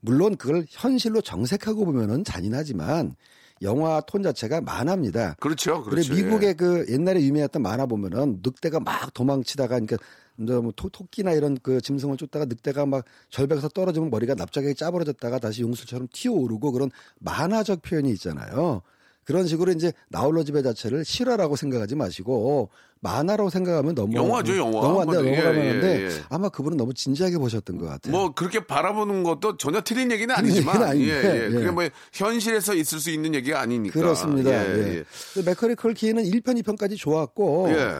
물론 0.00 0.36
그걸 0.36 0.66
현실로 0.68 1.22
정색하고 1.22 1.84
보면은 1.86 2.24
잔인하지만 2.24 3.14
영화 3.62 4.00
톤 4.00 4.22
자체가 4.22 4.60
만화입니다. 4.60 5.36
그렇죠. 5.40 5.82
그렇죠. 5.82 6.14
미국의 6.14 6.54
그 6.54 6.86
옛날에 6.88 7.20
유명했던 7.22 7.62
만화 7.62 7.86
보면은 7.86 8.40
늑대가 8.42 8.80
막 8.80 9.12
도망치다가 9.14 9.78
그러니까 9.78 9.96
이제 10.38 10.54
뭐 10.54 10.72
토, 10.74 10.88
토끼나 10.88 11.32
이런 11.32 11.56
그 11.62 11.80
짐승을 11.80 12.16
쫓다가 12.16 12.46
늑대가 12.46 12.86
막 12.86 13.04
절벽에서 13.30 13.68
떨어지면 13.68 14.10
머리가 14.10 14.34
납작하게 14.34 14.74
짜부러졌다가 14.74 15.38
다시 15.38 15.62
용수처럼 15.62 16.08
튀어오르고 16.12 16.72
그런 16.72 16.90
만화적 17.20 17.82
표현이 17.82 18.10
있잖아요. 18.10 18.82
그런 19.24 19.46
식으로 19.46 19.72
이제 19.72 19.92
나홀로 20.08 20.44
집의 20.44 20.62
자체를 20.62 21.04
실화라고 21.04 21.56
생각하지 21.56 21.94
마시고 21.94 22.70
만화라고 23.00 23.50
생각하면 23.50 23.94
너무 23.94 24.14
영화죠, 24.14 24.56
영화. 24.56 24.80
넘어간다 24.80 25.24
예, 25.24 25.30
넘어가면 25.30 25.64
예, 25.64 25.68
하는데 25.68 26.04
예. 26.04 26.10
아마 26.28 26.48
그분은 26.48 26.76
너무 26.76 26.94
진지하게 26.94 27.38
보셨던 27.38 27.78
것 27.78 27.86
같아요. 27.86 28.12
뭐 28.12 28.32
그렇게 28.34 28.64
바라보는 28.64 29.22
것도 29.24 29.56
전혀 29.56 29.80
틀린 29.80 30.10
얘기는 30.12 30.32
아니지만 30.32 30.74
얘기는 30.74 30.88
아닌데, 30.88 31.12
예, 31.12 31.40
예. 31.40 31.44
예. 31.46 31.50
그게 31.50 31.70
뭐 31.70 31.88
현실에서 32.12 32.74
있을 32.74 33.00
수 33.00 33.10
있는 33.10 33.34
얘기가 33.34 33.60
아니니까 33.60 33.92
그렇습니다. 33.92 34.50
예, 34.50 34.76
예. 34.76 34.94
예. 34.98 35.04
그 35.34 35.40
맥커리 35.40 35.74
컬키는 35.74 36.24
1편, 36.24 36.62
2편까지 36.62 36.96
좋았고 36.96 37.70
예. 37.70 37.98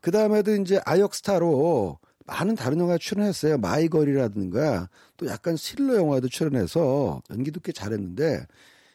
그 0.00 0.10
다음에도 0.10 0.54
이제 0.54 0.80
아역 0.84 1.14
스타로 1.14 1.98
많은 2.26 2.56
다른 2.56 2.78
영화에 2.80 2.98
출연했어요. 2.98 3.58
마이걸이라든가 3.58 4.88
또 5.16 5.26
약간 5.26 5.56
스릴러 5.56 5.96
영화에도 5.96 6.28
출연해서 6.28 7.22
연기도 7.30 7.60
꽤 7.60 7.72
잘했는데 7.72 8.46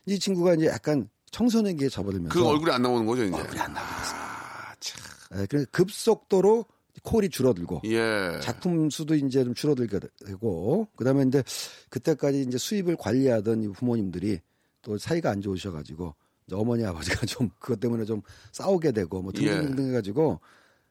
이 0.06 0.20
친구가 0.20 0.56
이제 0.56 0.68
약간 0.68 1.10
청소년기에 1.32 1.90
접어들면서 1.90 2.34
그 2.34 2.46
얼굴이 2.46 2.72
안 2.72 2.82
나오는 2.82 3.06
거죠 3.06 3.24
이제. 3.24 3.36
얼굴이 3.36 3.60
안 3.60 3.74
나오고 3.74 3.88
아, 3.90 4.76
참. 4.80 5.02
예, 5.42 5.46
그래서 5.48 5.66
급속도로 5.72 6.66
콜이 7.04 7.30
줄어들고 7.30 7.82
예. 7.86 8.40
작품 8.42 8.90
수도 8.90 9.16
이제 9.16 9.44
좀 9.44 9.54
줄어들게 9.54 10.00
되고 10.26 10.88
그다음에 10.96 11.24
이제 11.24 11.44
그때까지 11.90 12.42
이제 12.42 12.58
수입을 12.58 12.96
관리하던 12.98 13.64
이 13.64 13.68
부모님들이 13.70 14.40
또 14.82 14.98
사이가 14.98 15.32
안 15.32 15.42
좋으셔가지고 15.42 16.14
어머니 16.54 16.86
아버지가 16.86 17.26
좀 17.26 17.50
그것 17.60 17.80
때문에 17.80 18.06
좀 18.06 18.22
싸우게 18.52 18.92
되고 18.92 19.22
뭐 19.22 19.32
예. 19.38 19.40
등등등 19.40 19.88
해가지고 19.90 20.40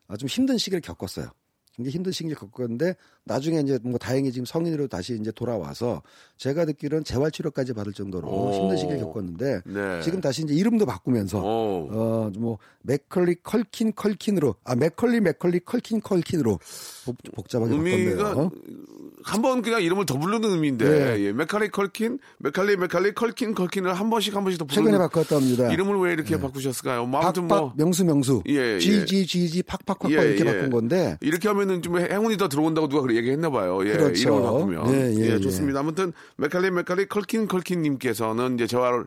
아, 0.08 0.16
좀 0.16 0.28
힘든 0.28 0.58
시기를 0.58 0.80
겪었어요. 0.80 1.30
굉장히 1.80 1.94
힘든 1.94 2.12
시기를 2.12 2.36
겪었는데 2.36 2.94
나중에 3.24 3.60
이제 3.60 3.78
뭐 3.82 3.98
다행히 3.98 4.30
지금 4.32 4.44
성인으로 4.44 4.88
다시 4.88 5.16
이제 5.18 5.32
돌아와서 5.32 6.02
제가 6.36 6.66
듣기로는 6.66 7.04
재활 7.04 7.30
치료까지 7.30 7.72
받을 7.72 7.92
정도로 7.92 8.28
오. 8.28 8.52
힘든 8.52 8.76
시기를 8.76 9.00
겪었는데 9.00 9.62
네. 9.64 10.02
지금 10.02 10.20
다시 10.20 10.42
이제 10.42 10.54
이름도 10.54 10.86
바꾸면서 10.86 11.40
오. 11.40 11.88
어, 11.90 12.30
뭐, 12.38 12.58
맥컬리 12.82 13.36
컬킨 13.42 13.92
컬킨으로, 13.94 14.54
아, 14.64 14.74
맥컬리 14.74 15.20
맥컬리 15.20 15.60
컬킨 15.60 16.00
컬킨으로 16.00 16.58
복, 17.04 17.16
의미가 17.52 18.34
바꿨네요. 18.34 18.50
한 19.22 19.42
번 19.42 19.62
그냥 19.62 19.82
이름을 19.82 20.06
더 20.06 20.18
부르는 20.18 20.50
의미인데 20.50 20.84
네. 21.16 21.20
예. 21.26 21.32
메칼리 21.32 21.70
컬킨, 21.70 22.18
메칼리 22.38 22.76
메칼리 22.76 23.14
컬킨 23.14 23.54
컬킨을 23.54 23.94
한 23.94 24.10
번씩 24.10 24.34
한 24.36 24.44
번씩 24.44 24.58
더 24.58 24.64
부르는 24.66 24.84
최근에 24.92 24.98
바꿨답니다. 24.98 25.72
이름을 25.72 25.98
왜 25.98 26.12
이렇게 26.12 26.38
바꾸셨을까요? 26.38 27.06
뭐 27.06 27.20
아무튼 27.20 27.48
팍팍 27.48 27.60
뭐 27.64 27.72
명수 27.76 28.04
명수, 28.04 28.42
예, 28.48 28.74
예. 28.74 28.78
GG 28.78 29.26
GG 29.26 29.62
팍팍팍팍 29.64 30.10
예, 30.12 30.14
이렇게 30.16 30.40
예. 30.40 30.44
바꾼 30.44 30.70
건데 30.70 31.18
이렇게 31.20 31.48
하면은 31.48 31.82
좀 31.82 31.98
행운이 31.98 32.36
더 32.36 32.48
들어온다고 32.48 32.88
누가 32.88 33.02
그렇게 33.02 33.18
얘기했나 33.18 33.50
봐요. 33.50 33.80
예, 33.86 33.92
그렇죠. 33.92 34.20
이름을 34.20 34.42
바꾸면. 34.42 34.94
예, 34.94 35.14
예, 35.14 35.34
예. 35.34 35.40
좋습니다. 35.40 35.80
아무튼 35.80 36.12
메칼리 36.36 36.70
메칼리 36.70 37.06
컬킨 37.06 37.48
컬킨님께서는 37.48 38.54
이제 38.54 38.66
재활을 38.66 39.04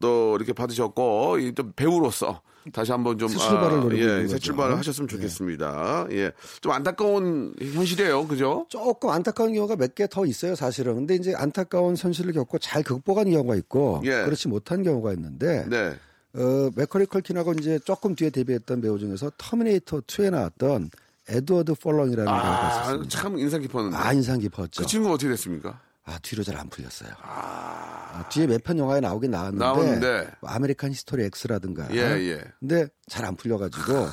또 0.00 0.36
이렇게 0.36 0.52
받으셨고 0.52 1.38
이또 1.38 1.72
배우로서 1.72 2.40
다시 2.72 2.92
한번 2.92 3.18
좀 3.18 3.28
새 3.28 3.36
출발을 3.38 3.80
노리고 3.80 4.02
예, 4.22 4.26
새. 4.28 4.38
출발을 4.38 4.76
하셨으면 4.78 5.08
좋겠습니다. 5.08 6.06
예, 6.12 6.32
좀 6.60 6.72
안타까운 6.72 7.54
현실이에요, 7.60 8.26
그죠? 8.26 8.66
조금 8.68 9.10
안타까운 9.10 9.52
경우가 9.52 9.76
몇 9.76 9.94
개 9.94 10.06
더 10.06 10.24
있어요, 10.26 10.54
사실은. 10.54 10.94
근데 10.94 11.14
이제 11.14 11.34
안타까운 11.36 11.96
현실을 11.96 12.32
겪고 12.32 12.58
잘 12.58 12.82
극복한 12.82 13.30
경우가 13.30 13.54
있고 13.56 14.00
예. 14.04 14.22
그렇지 14.24 14.48
못한 14.48 14.82
경우가 14.82 15.12
있는데 15.12 15.66
네, 15.68 15.94
어, 16.34 16.70
맥컬리 16.74 17.06
컬킨하고 17.06 17.52
이제 17.58 17.78
조금 17.84 18.14
뒤에 18.14 18.30
데뷔했던 18.30 18.80
배우 18.80 18.98
중에서 18.98 19.30
터미네이터 19.38 20.00
2에 20.00 20.30
나왔던 20.30 20.90
에드워드 21.28 21.74
펄롱이라는 21.74 22.24
배우가 22.24 22.64
아, 22.64 22.68
있었습니다. 22.82 23.08
참 23.08 23.38
인상 23.38 23.60
깊었는데. 23.62 23.96
아, 23.96 24.12
인상 24.12 24.38
깊었죠. 24.38 24.82
그 24.82 24.86
친구 24.86 25.10
어떻게 25.12 25.28
됐습니까? 25.30 25.80
아, 26.06 26.18
뒤로 26.22 26.42
잘 26.44 26.56
안 26.58 26.68
풀렸어요. 26.68 27.10
아, 27.22 28.28
뒤에 28.28 28.46
몇 28.46 28.62
편 28.62 28.78
영화에 28.78 29.00
나오긴 29.00 29.30
나왔는데, 29.30 29.64
나오는데. 29.64 30.30
뭐 30.40 30.50
American 30.50 30.90
History 30.90 31.24
X라든가. 31.24 31.88
예, 31.92 31.98
예. 31.98 32.42
근데 32.60 32.86
잘 33.08 33.24
안 33.24 33.36
풀려가지고 33.36 34.06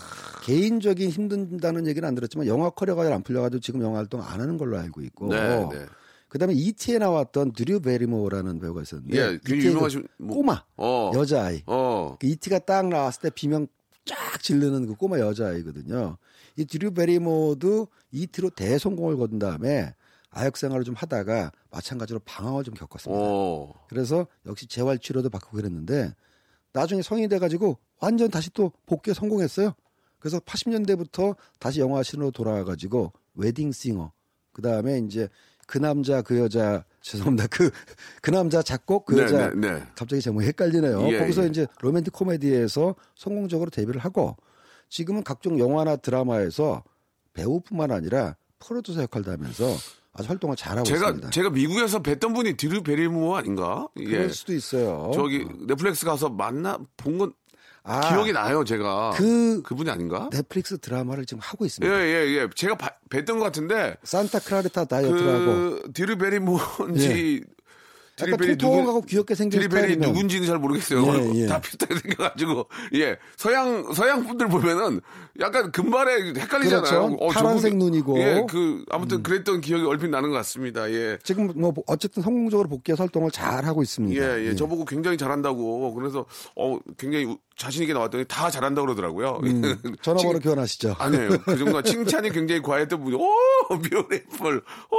개인적인 0.44 1.10
힘든다는 1.10 1.88
얘기는 1.88 2.08
안 2.08 2.16
들었지만 2.16 2.48
영화 2.48 2.70
커리어가 2.70 3.04
잘 3.04 3.12
안 3.14 3.24
풀려가지고 3.24 3.60
지금 3.60 3.82
영화 3.82 4.00
활동 4.00 4.22
안 4.22 4.40
하는 4.40 4.58
걸로 4.58 4.78
알고 4.80 5.02
있고. 5.02 5.28
네, 5.28 5.68
네. 5.70 5.86
그다음에 6.30 6.54
E.T.에 6.54 6.98
나왔던 6.98 7.52
드류 7.52 7.82
베리모어라는 7.82 8.60
배우가 8.60 8.82
있었는데, 8.84 9.18
예, 9.18 9.22
굉장히 9.44 9.58
E.T. 9.60 9.68
의 9.68 9.72
유명하신 9.74 10.08
뭐- 10.18 10.38
꼬마 10.38 10.64
어. 10.78 11.12
여자아이. 11.14 11.64
어, 11.66 12.16
그 12.22 12.26
E.T.가 12.26 12.60
딱 12.60 12.88
나왔을 12.88 13.22
때 13.24 13.30
비명 13.32 13.68
쫙 14.06 14.42
지르는 14.42 14.88
그 14.88 14.96
꼬마 14.96 15.20
여자아이거든요. 15.20 16.18
이 16.56 16.64
드류 16.66 16.94
베리모도 16.94 17.90
E.T.로 18.14 18.50
대성공을 18.50 19.18
거둔 19.18 19.40
다음에 19.40 19.94
아역 20.32 20.58
생활을 20.58 20.84
좀 20.84 20.96
하다가 20.96 21.52
마찬가지로 21.70 22.20
방황을 22.26 22.64
좀 22.64 22.74
겪었습니다. 22.74 23.22
어. 23.24 23.74
그래서 23.90 24.28
역시 24.46 24.66
재활 24.66 24.98
치료도 24.98 25.30
받고 25.30 25.58
그랬는데 25.58 26.14
나중에 26.74 27.02
성인이 27.02 27.28
돼가지고 27.28 27.78
완전 28.00 28.32
다시 28.32 28.50
또 28.54 28.72
복귀에 28.86 29.14
성공했어요. 29.14 29.74
그래서 30.20 30.40
80년대부터 30.40 31.36
다시 31.60 31.82
영화 31.82 32.02
신으로 32.02 32.32
돌아와가지고 32.32 33.12
웨딩싱어 33.36 34.12
그 34.54 34.62
다음에 34.62 35.00
이제 35.00 35.28
그 35.68 35.78
남자 35.78 36.22
그 36.22 36.40
여자 36.40 36.86
죄송합니다 37.02 37.48
그그 37.48 38.30
남자 38.30 38.62
작곡 38.62 39.06
그 39.06 39.16
네, 39.16 39.24
여자 39.24 39.50
네, 39.50 39.72
네. 39.72 39.84
갑자기 39.96 40.22
제목이 40.22 40.46
헷갈리네요. 40.46 41.08
예, 41.10 41.20
거기서 41.20 41.44
예. 41.44 41.48
이제 41.48 41.68
로맨틱 41.82 42.14
코미디에서 42.14 42.96
성공적으로 43.16 43.70
데뷔를 43.70 44.00
하고 44.02 44.38
지금은 44.90 45.24
각종 45.24 45.58
영화나 45.58 45.96
드라마에서 45.96 46.84
배우뿐만 47.34 47.92
아니라 47.92 48.36
프로듀서 48.60 49.02
역할도 49.02 49.32
하면서 49.32 49.66
아주 50.14 50.28
활동을 50.30 50.56
잘하고 50.56 50.84
제가 50.84 51.06
있습니다. 51.08 51.30
제가 51.30 51.50
미국에서 51.52 52.02
뵀던 52.02 52.36
분이 52.36 52.58
드류 52.58 52.84
베리모어 52.84 53.38
아닌가? 53.38 53.88
예. 53.98 54.06
그럴 54.06 54.30
수도 54.32 54.54
있어요. 54.54 55.12
저기 55.14 55.46
넷플릭스 55.68 56.06
가서 56.06 56.30
만나 56.30 56.78
본건 56.98 57.34
아, 57.84 58.10
기억이 58.10 58.32
나요, 58.32 58.64
제가. 58.64 59.12
그 59.16 59.62
그분이 59.64 59.90
아닌가? 59.90 60.30
넷플릭스 60.32 60.78
드라마를 60.78 61.26
지금 61.26 61.40
하고 61.42 61.66
예, 61.66 61.68
있습니다. 61.68 62.02
예, 62.04 62.28
예. 62.38 62.48
제가 62.56 62.76
봐- 62.76 62.92
뵀던 63.10 63.38
것 63.40 63.46
같은데 63.46 63.96
산타 64.04 64.40
크라리타 64.40 64.86
다이어트라고 64.86 65.46
그 65.46 65.92
드류 65.94 66.18
베리모어인지 66.18 67.44
약간 68.28 68.58
통통하고 68.58 69.02
귀엽게 69.02 69.36
생긴 69.36 69.62
스타일이면 69.62 70.10
누군지는 70.10 70.48
잘 70.48 70.58
모르겠어요. 70.60 71.06
예, 71.06 71.32
예. 71.44 71.48
다 71.48 71.60
비슷하게 71.62 71.96
생겨가지고 72.00 72.68
예 72.96 73.18
서양 73.38 73.92
서양 73.94 74.26
분들 74.26 74.48
보면은 74.50 75.02
약간 75.40 75.72
금발에 75.72 76.34
헷갈리잖아요. 76.38 77.16
그렇죠. 77.18 77.28
파란색 77.34 77.74
저분이- 77.74 77.78
눈이고. 77.78 78.16
음. 78.16 78.20
예, 78.22 78.46
그 78.50 78.84
아무튼 78.90 79.24
그랬던 79.24 79.62
기억이 79.62 79.86
얼핏 79.86 80.10
나는 80.10 80.30
것 80.30 80.36
같습니다. 80.38 80.90
예. 80.92 81.18
지금 81.24 81.52
뭐 81.56 81.74
어쨌든 81.88 82.22
성공적으로 82.22 82.68
복귀 82.70 82.92
활동을 82.92 83.32
잘 83.32 83.66
하고 83.66 83.82
있습니다. 83.82 84.22
예, 84.40 84.48
예, 84.48 84.56
저보고 84.56 84.86
굉장히 84.86 85.18
잘한다고 85.18 85.94
그래서 85.94 86.26
어 86.56 86.78
굉장히 86.98 87.26
우- 87.26 87.38
자신 87.58 87.84
있게 87.84 87.94
나왔더니 87.94 88.26
다 88.26 88.50
잘한다고 88.50 88.88
그러더라고요. 88.88 89.40
음, 89.44 89.62
전화번호 90.02 90.34
칭- 90.34 90.42
교환하시죠. 90.42 90.96
아니에요. 90.98 91.30
그 91.46 91.58
정도 91.58 91.82
칭찬이 91.84 92.32
굉장히 92.32 92.62
과했던 92.62 93.04
분이 93.04 93.16
오 93.16 93.28
뷰티풀 93.70 94.64
오 94.90 94.98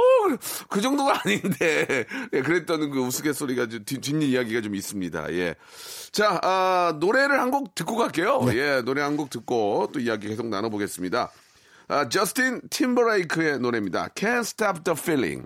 그 0.69 0.79
정도가 0.79 1.21
아닌데 1.25 2.05
예, 2.33 2.41
그랬던 2.41 2.89
그 2.91 2.99
우스갯소리가 3.01 3.67
좀 3.67 3.83
뒷, 3.85 3.99
뒷 3.99 4.21
이야기가 4.23 4.61
좀 4.61 4.73
있습니다. 4.75 5.33
예. 5.33 5.55
자 6.13 6.39
아, 6.41 6.95
노래를 6.99 7.39
한 7.41 7.51
곡 7.51 7.75
듣고 7.75 7.95
갈게요. 7.97 8.45
예 8.53 8.81
노래 8.85 9.01
한 9.01 9.17
곡 9.17 9.29
듣고 9.29 9.89
또 9.93 9.99
이야기 9.99 10.29
계속 10.29 10.47
나눠보겠습니다. 10.47 11.29
아, 11.89 12.07
저스틴 12.07 12.61
팀버레이크의 12.69 13.59
노래입니다. 13.59 14.07
Can't 14.15 14.39
Stop 14.41 14.83
the 14.85 14.97
Feeling. 14.97 15.45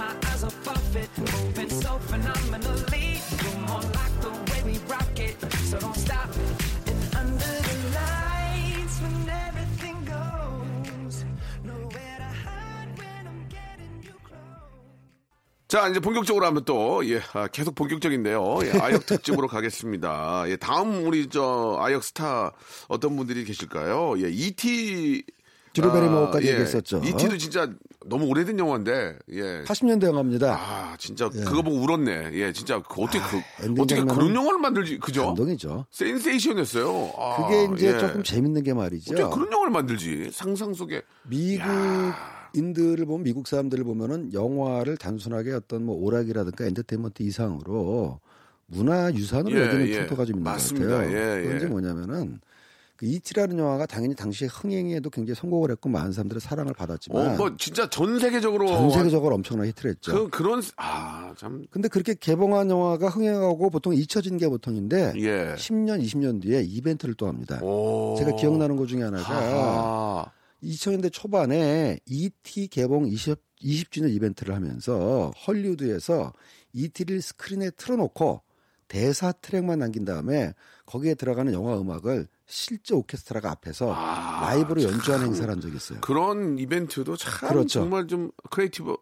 My 0.00 0.12
eyes 0.32 0.42
off 0.44 0.68
of 0.68 0.96
it, 0.96 1.10
moving 1.18 1.68
so 1.68 1.92
phenomenally. 2.08 3.20
You're 3.42 3.60
more 3.68 3.84
like 3.98 4.14
the 4.24 4.32
way 4.48 4.60
we 4.64 4.74
rock 4.88 5.16
it, 5.20 5.36
so 5.68 5.76
don't 5.78 5.96
stop. 5.96 6.30
And 6.90 7.00
under 7.20 7.54
the 7.68 7.76
lights, 7.98 8.96
when 9.04 9.28
everything 9.28 9.96
goes, 10.08 11.16
nowhere 11.62 12.16
to 12.24 12.30
hide 12.44 12.90
when 12.96 13.22
I'm 13.30 13.42
getting 13.56 13.94
you 14.06 14.16
close. 14.24 15.68
자, 15.68 15.88
이제 15.88 16.00
본격적으로 16.00 16.46
하면 16.46 16.64
또, 16.64 17.06
예, 17.06 17.20
아, 17.34 17.46
계속 17.48 17.74
본격적인데요. 17.74 18.60
예, 18.64 18.78
아역 18.80 19.04
특집으로 19.04 19.48
가겠습니다. 19.48 20.44
예, 20.48 20.56
다음 20.56 21.06
우리 21.06 21.28
저 21.28 21.76
아역 21.78 22.04
스타 22.04 22.52
어떤 22.88 23.16
분들이 23.16 23.44
계실까요? 23.44 24.14
예, 24.22 24.30
E.T. 24.30 25.24
드류 25.72 25.92
베리모어까지 25.92 26.48
얘기했었죠. 26.48 27.02
E.T.도 27.04 27.36
진짜 27.36 27.70
너무 28.06 28.26
오래된 28.26 28.58
영화인데, 28.58 29.18
예. 29.32 29.62
80년대 29.64 30.04
영화입니다. 30.04 30.54
아, 30.54 30.96
진짜 30.98 31.28
그거 31.28 31.60
보고 31.62 31.76
울었네. 31.76 32.30
예, 32.32 32.52
진짜 32.52 32.82
그 32.82 33.02
어떻게 33.02 33.18
그, 33.18 33.64
엔딩 33.66 33.82
어떻게 33.82 34.02
그런 34.02 34.34
영화를 34.34 34.58
만들지, 34.58 34.98
그죠? 34.98 35.26
감동이죠. 35.26 35.84
센세이션이었어요. 35.90 37.12
아, 37.18 37.36
그게 37.46 37.74
이제 37.74 37.94
예. 37.94 37.98
조금 37.98 38.22
재밌는 38.22 38.62
게 38.62 38.72
말이죠. 38.72 39.12
어떻게 39.12 39.28
그런 39.34 39.52
영화를 39.52 39.70
만들지? 39.70 40.30
상상 40.32 40.72
속에. 40.72 41.02
미국인들을 41.28 43.04
보면 43.04 43.22
미국 43.22 43.46
사람들을 43.46 43.84
보면은 43.84 44.32
영화를 44.32 44.96
단순하게 44.96 45.52
어떤 45.52 45.84
뭐 45.84 45.94
오락이라든가 45.96 46.64
엔터테인먼트 46.64 47.22
이상으로 47.22 48.18
문화 48.66 49.12
유산으로 49.12 49.58
예, 49.58 49.66
여기는 49.66 49.88
예. 49.88 49.98
풍토가 50.00 50.24
좀 50.24 50.36
있는 50.38 50.44
맞습니다. 50.50 50.86
것 50.88 50.94
같아요. 50.94 51.16
예, 51.18 51.52
예. 51.52 51.56
이제 51.56 51.66
뭐냐면은 51.66 52.40
그 53.00 53.06
이티라는 53.06 53.58
영화가 53.58 53.86
당연히 53.86 54.14
당시에 54.14 54.46
흥행에도 54.46 55.08
굉장히 55.08 55.34
성공을 55.34 55.70
했고 55.70 55.88
많은 55.88 56.12
사람들의 56.12 56.38
사랑을 56.38 56.74
받았지만 56.74 57.28
어, 57.28 57.34
뭐 57.34 57.56
진짜 57.56 57.88
전 57.88 58.18
세계적으로. 58.18 58.66
전 58.66 58.90
세계적으로 58.90 59.36
엄청나게 59.36 59.70
히트를 59.70 59.92
했죠. 59.92 60.12
그, 60.12 60.28
그런, 60.28 60.62
아, 60.76 61.32
참. 61.38 61.64
근데 61.70 61.88
그렇게 61.88 62.12
개봉한 62.12 62.68
영화가 62.68 63.08
흥행하고 63.08 63.70
보통 63.70 63.94
잊혀진 63.94 64.36
게 64.36 64.46
보통인데 64.46 65.14
예. 65.16 65.54
10년, 65.54 66.04
20년 66.04 66.42
뒤에 66.42 66.60
이벤트를 66.60 67.14
또 67.14 67.26
합니다. 67.26 67.58
오. 67.62 68.16
제가 68.18 68.36
기억나는 68.36 68.76
것 68.76 68.86
중에 68.86 69.02
하나가 69.02 69.24
하하. 69.24 70.32
2000년대 70.62 71.10
초반에 71.10 72.00
E.T. 72.04 72.68
개봉 72.68 73.06
20, 73.06 73.38
20주년 73.62 74.10
이벤트를 74.10 74.54
하면서 74.54 75.30
헐리우드에서 75.46 76.34
E.T.를 76.74 77.22
스크린에 77.22 77.70
틀어놓고 77.78 78.42
대사 78.88 79.32
트랙만 79.32 79.78
남긴 79.78 80.04
다음에 80.04 80.52
거기에 80.84 81.14
들어가는 81.14 81.50
영화 81.54 81.80
음악을 81.80 82.26
실제 82.50 82.94
오케스트라가 82.94 83.50
앞에서 83.52 83.94
아, 83.94 84.40
라이브로 84.42 84.82
연주하는 84.82 85.26
참. 85.26 85.26
행사를 85.26 85.50
한 85.50 85.60
적이 85.60 85.76
있어요. 85.76 86.00
그런 86.00 86.58
이벤트도 86.58 87.16
참 87.16 87.48
그렇죠. 87.48 87.80
정말 87.80 88.06
좀 88.08 88.30
creative 88.50 88.96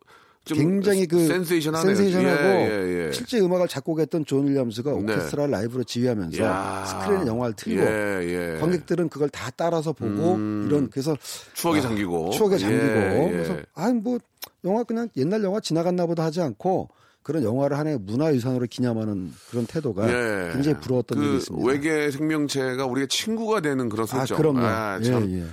좀 0.45 0.59
굉장히 0.59 1.07
그 1.07 1.27
센세이션하네요. 1.27 1.95
센세이션하고 1.95 2.43
예, 2.43 2.71
예, 2.71 3.07
예. 3.07 3.13
실제 3.13 3.41
음악을 3.41 3.69
작곡했던 3.69 4.25
존 4.25 4.47
윌리엄스가 4.49 4.93
네. 4.93 4.97
오케스트라 4.97 5.47
라이브로 5.47 5.85
지휘하면서 5.85 6.43
야. 6.43 6.85
스크린에 6.87 7.27
영화를 7.27 7.55
틀고 7.55 7.83
예, 7.83 8.55
예. 8.55 8.61
관객들은 8.61 9.09
그걸 9.09 9.29
다 9.31 9.51
따라서 9.57 9.93
보고 9.93 10.35
음. 10.35 10.67
이런 10.69 10.91
그래서 10.91 11.17
추억에 11.55 11.79
아, 11.79 11.83
잠기고 11.83 12.31
추억에 12.31 12.57
잠기고 12.57 12.83
예, 12.85 13.27
예. 13.27 13.33
그래서 13.33 13.57
아니 13.75 13.95
뭐 13.95 14.19
영화 14.65 14.85
그냥 14.85 15.09
옛날 15.17 15.43
영화 15.43 15.61
지나갔나 15.61 16.07
보다 16.07 16.25
하지 16.25 16.41
않고 16.41 16.89
그런 17.29 17.43
영화를 17.45 17.77
하나의 17.77 17.99
문화유산으로 17.99 18.67
기념하는 18.71 19.31
그런 19.51 19.67
태도가 19.67 20.09
예. 20.09 20.51
굉장히 20.55 20.81
부러웠던 20.81 21.19
그 21.19 21.25
적이 21.25 21.37
있습니다. 21.37 21.69
외계 21.69 22.11
생명체가 22.11 22.87
우리가 22.87 23.07
친구가 23.11 23.61
되는 23.61 23.91
그런 23.91 24.05
아 24.05 24.07
설정. 24.07 24.39
그럼요. 24.39 24.61
아, 24.63 24.99
예, 24.99 25.05
참 25.05 25.31
예. 25.31 25.45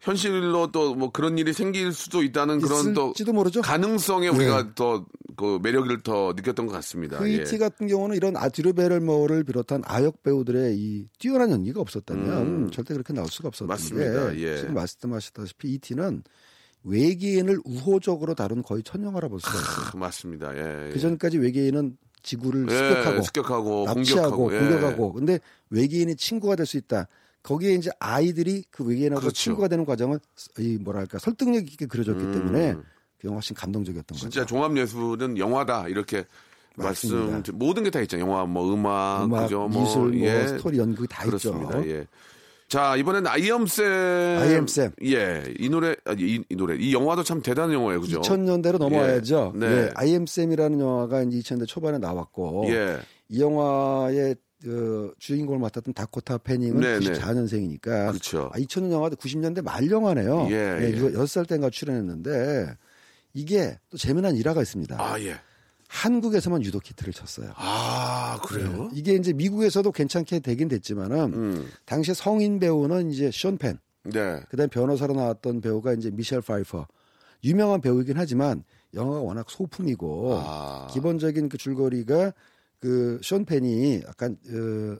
현실로 0.00 0.72
또 0.72 0.96
뭐 0.96 1.12
그런 1.12 1.38
일이 1.38 1.52
생길 1.52 1.92
수도 1.92 2.24
있다는 2.24 2.60
그런 2.60 2.94
또 2.94 3.14
모르죠. 3.32 3.62
가능성에 3.62 4.26
예. 4.26 4.28
우리가 4.30 4.74
더 4.74 5.06
그 5.36 5.58
매력을 5.62 6.02
더 6.02 6.34
느꼈던 6.36 6.66
것 6.66 6.72
같습니다. 6.74 7.18
그 7.18 7.30
예. 7.32 7.36
이티 7.36 7.56
같은 7.56 7.86
경우는 7.86 8.14
이런 8.14 8.36
아드류 8.36 8.74
베를머를 8.74 9.44
비롯한 9.44 9.82
아역 9.86 10.22
배우들의 10.22 10.76
이 10.76 11.06
뛰어난 11.18 11.50
연기가 11.50 11.80
없었다면 11.80 12.72
절대 12.72 12.92
그렇게 12.92 13.14
나올 13.14 13.28
수가 13.28 13.48
없었던 13.48 13.66
음. 13.66 13.68
맞습니다. 13.68 14.32
게 14.32 14.40
예. 14.40 14.56
지금 14.58 14.74
말씀하셨다시피 14.74 15.72
이티는 15.74 16.24
외계인을 16.84 17.60
우호적으로 17.64 18.34
다룬 18.34 18.62
거의 18.62 18.82
첫 18.82 19.02
영화라 19.02 19.28
볼 19.28 19.40
수가 19.40 19.52
있어요. 19.58 19.90
크, 19.92 19.96
맞습니다. 19.96 20.54
예. 20.56 20.86
예. 20.88 20.92
그 20.92 20.98
전까지 20.98 21.38
외계인은 21.38 21.96
지구를 22.22 22.66
예, 22.70 22.76
습격하고 22.76 23.22
습격하고 23.22 23.84
납치하고 23.86 24.36
공격하고, 24.36 24.54
예. 24.54 24.58
공격하고 24.60 25.12
근데 25.12 25.38
외계인이 25.70 26.14
친구가 26.16 26.56
될 26.56 26.66
수 26.66 26.76
있다. 26.76 27.06
거기에 27.42 27.72
이제 27.72 27.90
아이들이 27.98 28.64
그 28.70 28.84
외계인하고 28.84 29.20
그렇죠. 29.20 29.34
친구가 29.34 29.68
되는 29.68 29.84
과정을 29.86 30.20
이 30.58 30.76
뭐랄까 30.78 31.18
설득력 31.18 31.66
있게 31.70 31.86
그려졌기 31.86 32.22
음. 32.22 32.32
때문에 32.32 32.74
그 33.18 33.26
영화 33.26 33.36
훨씬 33.36 33.56
감동적이었던 33.56 34.16
진짜 34.18 34.40
거죠. 34.42 34.54
종합 34.54 34.76
예술은 34.76 35.38
영화다 35.38 35.88
이렇게 35.88 36.24
맞습니다. 36.76 37.30
말씀 37.32 37.58
모든 37.58 37.82
게 37.84 37.90
다 37.90 38.00
있죠. 38.02 38.18
영화 38.18 38.44
뭐 38.44 38.72
음악, 38.74 39.24
음악, 39.24 39.42
그죠? 39.44 39.68
미술, 39.68 40.12
뭐 40.12 40.20
예. 40.20 40.48
스토리 40.48 40.78
연극 40.78 41.06
다 41.08 41.24
그렇습니다. 41.24 41.78
있죠. 41.80 41.90
예. 41.90 42.06
자 42.70 42.94
이번엔 42.96 43.26
아이엠쌤 43.26 44.38
아이엠쌤. 44.38 44.92
예 45.02 45.42
이 45.58 45.68
노래 45.68 45.96
아니, 46.04 46.22
이, 46.22 46.44
이 46.48 46.54
노래 46.56 46.76
이 46.76 46.94
영화도 46.94 47.24
참 47.24 47.42
대단한 47.42 47.72
영화예요 47.74 48.00
그죠 48.00 48.20
2000년대로 48.20 48.78
넘어와야죠. 48.78 49.52
예. 49.56 49.58
네. 49.58 49.66
예, 49.66 49.90
I 49.96 50.08
am 50.10 50.22
Sam이라는 50.22 50.78
영화가 50.80 51.22
이제 51.24 51.38
2000년대 51.40 51.66
초반에 51.66 51.98
나왔고 51.98 52.66
예. 52.68 52.98
이 53.28 53.40
영화의 53.40 54.36
그 54.62 55.12
주인공을 55.18 55.58
맡았던 55.58 55.94
다코타 55.94 56.38
패닝은 56.38 56.80
네, 56.80 57.00
네. 57.00 57.06
94년생이니까 57.12 58.10
그렇죠. 58.10 58.50
아, 58.52 58.58
2000년 58.58 58.92
영화도 58.92 59.16
90년대 59.16 59.62
말 59.64 59.90
영화네요. 59.90 60.46
예, 60.50 60.78
예. 60.80 60.92
6살 60.92 61.48
때인가 61.48 61.70
출연했는데 61.70 62.76
이게 63.34 63.78
또 63.90 63.96
재미난 63.96 64.36
일화가 64.36 64.62
있습니다. 64.62 64.96
아 64.96 65.18
예. 65.22 65.34
한국에서만 65.90 66.62
유독 66.62 66.88
히트를 66.88 67.12
쳤어요. 67.12 67.50
아 67.56 68.38
그래요 68.44 68.88
이게 68.92 69.14
이제 69.14 69.32
미국에서도 69.32 69.90
괜찮게 69.90 70.38
되긴 70.38 70.68
됐지만은 70.68 71.34
음. 71.34 71.70
당시에 71.84 72.14
성인 72.14 72.60
배우는 72.60 73.10
이제 73.10 73.30
션 73.32 73.58
펜, 73.58 73.78
네 74.04 74.40
그다음에 74.50 74.68
변호사로 74.68 75.14
나왔던 75.14 75.60
배우가 75.60 75.92
이제 75.94 76.10
미셸 76.10 76.42
파이퍼. 76.42 76.86
유명한 77.42 77.80
배우이긴 77.80 78.16
하지만 78.16 78.62
영화가 78.94 79.20
워낙 79.20 79.50
소품이고 79.50 80.34
아. 80.44 80.86
기본적인 80.92 81.48
그 81.48 81.58
줄거리가 81.58 82.34
그 82.78 83.03
션 83.03 83.44
펜이 83.44 84.02
약간 84.06 84.36
어, 84.48 84.96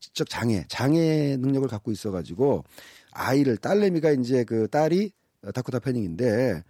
지적 0.00 0.28
장애, 0.28 0.64
장애 0.68 1.36
능력을 1.38 1.66
갖고 1.68 1.90
있어가지고 1.90 2.64
아이를 3.12 3.56
딸내미가 3.56 4.10
이제 4.12 4.44
그 4.44 4.68
딸이 4.68 5.12
다코타 5.54 5.78
패닝인데 5.78 6.62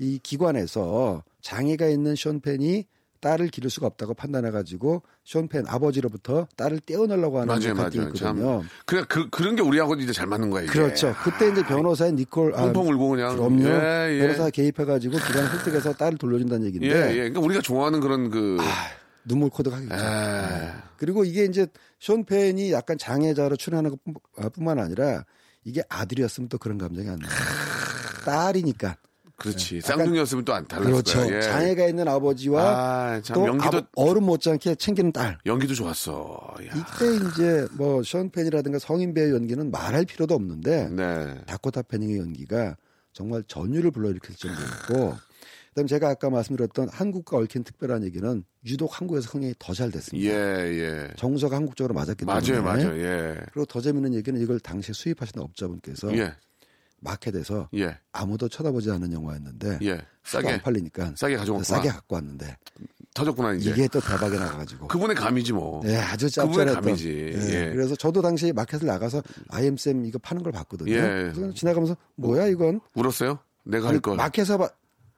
이 0.00 0.18
기관에서 0.22 1.22
장애가 1.42 1.86
있는 1.86 2.16
션 2.16 2.40
펜이 2.40 2.86
딸을 3.24 3.48
기를 3.48 3.70
수가 3.70 3.86
없다고 3.86 4.12
판단해가지고 4.12 5.02
션 5.24 5.49
펜 5.49 5.64
아버지로부터 5.66 6.46
딸을 6.56 6.80
떼어내려고 6.80 7.40
하는 7.40 7.46
맞아요, 7.46 7.74
맞아요. 7.74 7.88
있거든요. 7.88 8.12
참. 8.14 8.68
그래, 8.84 9.02
그, 9.08 9.30
그런 9.30 9.56
게 9.56 9.62
우리하고 9.62 9.94
이제 9.94 10.12
잘 10.12 10.26
맞는 10.26 10.50
이게. 10.50 10.66
그렇죠. 10.66 11.14
그때 11.24 11.48
이제 11.50 11.62
변호사인 11.62 12.16
니콜 12.16 12.54
아, 12.54 12.66
펑펑 12.66 12.86
울고 12.86 13.08
그냥. 13.08 13.34
그럼요. 13.34 13.66
예, 13.66 14.10
예. 14.12 14.18
변호사 14.18 14.50
개입해가지고 14.50 15.16
기관 15.16 15.50
획득해서 15.50 15.94
딸을 15.94 16.18
돌려준다는 16.18 16.66
얘기인데 16.66 16.88
예, 16.94 17.10
예. 17.12 17.14
그러니까 17.14 17.40
우리가 17.40 17.62
좋아하는 17.62 18.00
그런 18.00 18.28
그. 18.28 18.58
눈물 19.24 19.48
코드하겠죠. 19.48 19.94
에. 19.94 20.72
그리고 20.98 21.24
이게 21.24 21.46
이제 21.46 21.66
쇼 21.98 22.22
펜이 22.24 22.72
약간 22.72 22.98
장애자로 22.98 23.56
출연하는 23.56 23.96
것뿐만 24.36 24.78
아니라 24.78 25.24
이게 25.64 25.82
아들이었으면 25.88 26.50
또 26.50 26.58
그런 26.58 26.76
감정이 26.76 27.08
안 27.08 27.18
나요. 27.18 27.30
딸이니까. 28.26 28.96
그렇지. 29.36 29.78
약간- 29.78 29.98
쌍둥이였으면 29.98 30.44
또 30.44 30.52
안 30.54 30.66
달랐을 30.66 30.92
그렇죠. 30.92 31.18
거야. 31.20 31.36
예. 31.36 31.40
장애가 31.42 31.86
있는 31.88 32.06
아버지와 32.08 32.62
아, 32.62 33.20
참또 33.20 33.46
연기도 33.48 33.82
어른 33.96 34.22
못지않게 34.22 34.76
챙기는 34.76 35.12
딸. 35.12 35.38
연기도 35.46 35.74
좋았어. 35.74 36.54
야. 36.62 36.70
이때 36.74 37.16
이제 37.28 37.66
뭐 37.72 38.02
션 38.02 38.30
펜이라든가 38.30 38.78
성인 38.78 39.12
배우 39.14 39.34
연기는 39.34 39.70
말할 39.70 40.04
필요도 40.04 40.34
없는데 40.34 40.88
네. 40.90 41.34
다코타 41.46 41.82
패닝의 41.82 42.18
연기가 42.18 42.76
정말 43.12 43.42
전율을 43.48 43.90
불러일으킬 43.90 44.36
정도였고 44.36 45.14
그다음 45.74 45.86
제가 45.88 46.08
아까 46.10 46.30
말씀드렸던 46.30 46.88
한국과 46.90 47.36
얽힌 47.38 47.64
특별한 47.64 48.04
얘기는 48.04 48.44
유독 48.66 49.00
한국에서 49.00 49.28
흥행이 49.30 49.54
더 49.58 49.74
잘 49.74 49.90
됐습니다. 49.90 50.30
예, 50.30 50.68
예. 50.78 51.08
정서가 51.16 51.56
한국적으로 51.56 51.94
맞았기 51.94 52.24
때문에 52.24 52.40
맞아요, 52.40 52.62
맞아요. 52.62 52.96
예. 53.02 53.40
그리고 53.52 53.66
더 53.66 53.80
재밌는 53.80 54.14
얘기는 54.14 54.40
이걸 54.40 54.60
당시에 54.60 54.92
수입하신 54.92 55.40
업자분께서 55.40 56.16
예. 56.16 56.32
마켓에서 57.04 57.68
예. 57.76 57.96
아무도 58.12 58.48
쳐다보지 58.48 58.90
않는 58.90 59.12
영화였는데 59.12 59.78
예. 59.82 60.00
싸게 60.24 60.48
안 60.52 60.62
팔리니까 60.62 61.12
싸게 61.16 61.36
가져왔구나. 61.36 61.62
싸게 61.64 61.88
갖고 61.90 62.14
왔는데 62.16 62.56
터졌구나 63.14 63.52
이제. 63.54 63.70
이게 63.70 63.86
또 63.88 64.00
대박이 64.00 64.36
나가지고 64.36 64.88
그분의 64.88 65.14
감이지 65.14 65.52
뭐. 65.52 65.80
네, 65.84 65.96
아주 65.98 66.28
짭짤했던. 66.30 66.82
감이지. 66.82 67.32
예, 67.34 67.66
예. 67.66 67.70
그래서 67.72 67.94
저도 67.94 68.22
당시 68.22 68.52
마켓을 68.52 68.86
나가서 68.88 69.22
IM쌤 69.50 70.06
이거 70.06 70.18
파는 70.18 70.42
걸 70.42 70.50
봤거든요. 70.52 70.92
예. 70.92 70.98
그래서 71.32 71.52
지나가면서 71.52 71.96
뭐야 72.16 72.46
이건? 72.48 72.80
울었어요? 72.94 73.38
내가 73.64 73.88
할 73.88 74.00
걸. 74.00 74.16
마켓에서 74.16 74.58
봐- 74.58 74.70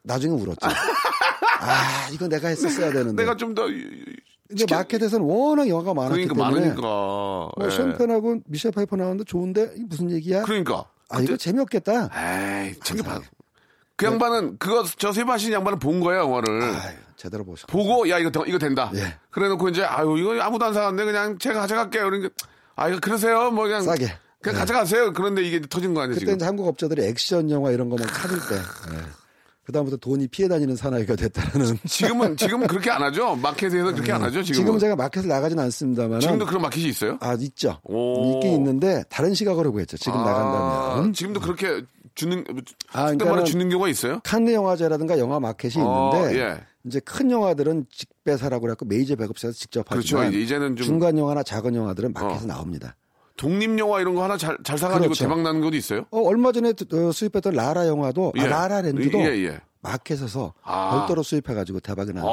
나중에 0.03 0.35
울었죠. 0.35 0.59
아, 1.61 2.09
이거 2.12 2.29
내가 2.29 2.49
했었어야 2.49 2.92
되는데. 2.92 3.22
내가 3.22 3.37
좀 3.37 3.55
더. 3.55 3.66
근데 4.49 4.64
마켓에서는 4.70 5.25
워낙 5.27 5.68
영화가 5.68 5.94
많았기 5.94 6.27
그러니까 6.27 6.35
때문에 6.49 6.61
많으니까. 6.66 6.81
뭐 6.83 7.53
예. 7.64 7.70
션펜하고 7.70 8.40
미셸 8.46 8.70
파이퍼 8.72 8.94
나오는데 8.96 9.25
좋은데 9.25 9.75
무슨 9.88 10.11
얘기야? 10.12 10.42
그러니까. 10.44 10.85
아 11.09 11.21
이거 11.21 11.37
재미없겠다. 11.37 12.11
에이, 12.64 12.75
챙겨봐. 12.83 13.21
그 13.97 14.07
양반은 14.07 14.59
그거 14.59 14.85
저 14.99 15.12
세바신 15.12 15.53
양반은 15.53 15.79
본 15.79 16.01
거야 16.01 16.19
영화를. 16.19 16.62
아유, 16.62 16.97
제대로 17.16 17.45
보셨. 17.45 17.66
보고 17.69 18.09
야 18.11 18.19
이거 18.19 18.31
더- 18.31 18.45
이거 18.45 18.59
된다. 18.59 18.90
예. 18.95 19.16
그래놓고 19.31 19.69
이제 19.71 19.83
아유 19.85 20.16
이거 20.19 20.38
아무도 20.40 20.66
안 20.66 20.75
사는데 20.75 21.05
그냥 21.05 21.38
제가 21.38 21.61
가져갈게요. 21.61 22.05
그러니까 22.05 22.29
아 22.75 22.88
이거 22.88 22.99
그러세요. 23.01 23.51
뭐 23.51 23.64
그냥 23.64 23.83
싸게. 23.83 24.07
그냥 24.42 24.57
예. 24.57 24.59
가져가세요. 24.61 25.12
그런데 25.14 25.42
이게 25.42 25.61
터진 25.61 25.95
거 25.95 26.01
아니에요 26.03 26.14
그때 26.14 26.21
지금? 26.21 26.35
이제 26.35 26.45
한국 26.45 26.69
업자들이 26.69 27.05
액션 27.07 27.51
영화 27.51 27.71
이런 27.71 27.88
거만 27.88 28.07
찾을 28.09 28.38
때. 28.38 28.57
예. 28.95 29.03
그다음부터 29.67 29.97
돈이 29.97 30.29
피해 30.29 30.49
다니는 30.49 30.77
사나이가 30.77 31.17
됐다는. 31.17 31.77
지금은 31.87 32.37
지금은 32.37 32.69
그렇게 32.69 32.91
안 32.91 33.03
하죠. 33.03 33.35
마켓에서 33.35 33.93
그렇게 33.93 34.13
안 34.13 34.23
하죠. 34.23 34.43
지금은. 34.43 34.65
지금 34.65 34.79
제가 34.79 34.95
마켓을 34.95 35.29
나가진 35.29 35.59
않습니다만. 35.59 36.21
지금도 36.21 36.47
그런 36.47 36.63
마켓이 36.63 36.87
있어요? 36.89 37.19
아 37.21 37.35
있죠. 37.41 37.81
오. 37.83 38.35
있긴 38.35 38.55
있는데 38.55 39.03
다른 39.09 39.35
시각으로 39.35 39.73
보였죠. 39.73 39.97
지금 39.97 40.21
아, 40.21 40.25
나간다면. 40.25 41.13
지금도 41.13 41.41
그렇게 41.41 41.83
주는 42.15 42.45
아, 42.93 43.07
그러니까는 43.07 43.45
주는 43.45 43.69
경우가 43.69 43.89
있어요? 43.89 44.21
칸느 44.23 44.53
영화제라든가 44.53 45.19
영화 45.19 45.41
마켓이 45.41 45.75
어, 45.79 46.13
있는데 46.15 46.41
예. 46.41 46.61
이제 46.85 47.01
큰 47.01 47.31
영화들은 47.33 47.87
직배사라고 47.91 48.63
그래갖고 48.63 48.87
메이저 48.87 49.17
배급사에서 49.17 49.59
직접 49.59 49.89
그렇죠. 49.89 50.19
하지만 50.19 50.29
이제 50.33 50.41
이제는 50.41 50.77
좀 50.77 50.87
중간 50.87 51.19
영화나 51.19 51.43
작은 51.43 51.75
영화들은 51.75 52.13
마켓에 52.13 52.45
어. 52.45 52.47
나옵니다. 52.47 52.95
독립 53.37 53.79
영화 53.79 54.01
이런 54.01 54.14
거 54.14 54.25
하나 54.25 54.37
잘, 54.37 54.57
잘 54.64 54.79
사가지고 54.79 55.05
그렇죠. 55.05 55.25
대박 55.25 55.42
나는 55.42 55.61
것도 55.61 55.77
있어요? 55.77 56.07
어, 56.11 56.20
얼마 56.22 56.53
전에 56.53 56.70
어, 56.70 57.12
수입했던 57.12 57.55
라라 57.55 57.87
영화도 57.87 58.33
아, 58.37 58.42
예. 58.42 58.46
라라랜드도 58.46 59.18
예, 59.18 59.44
예. 59.44 59.61
마켓에서 59.81 60.55
아. 60.62 60.99
별도로 60.99 61.22
수입해가지고 61.22 61.81
대박이 61.81 62.12
나는 62.12 62.29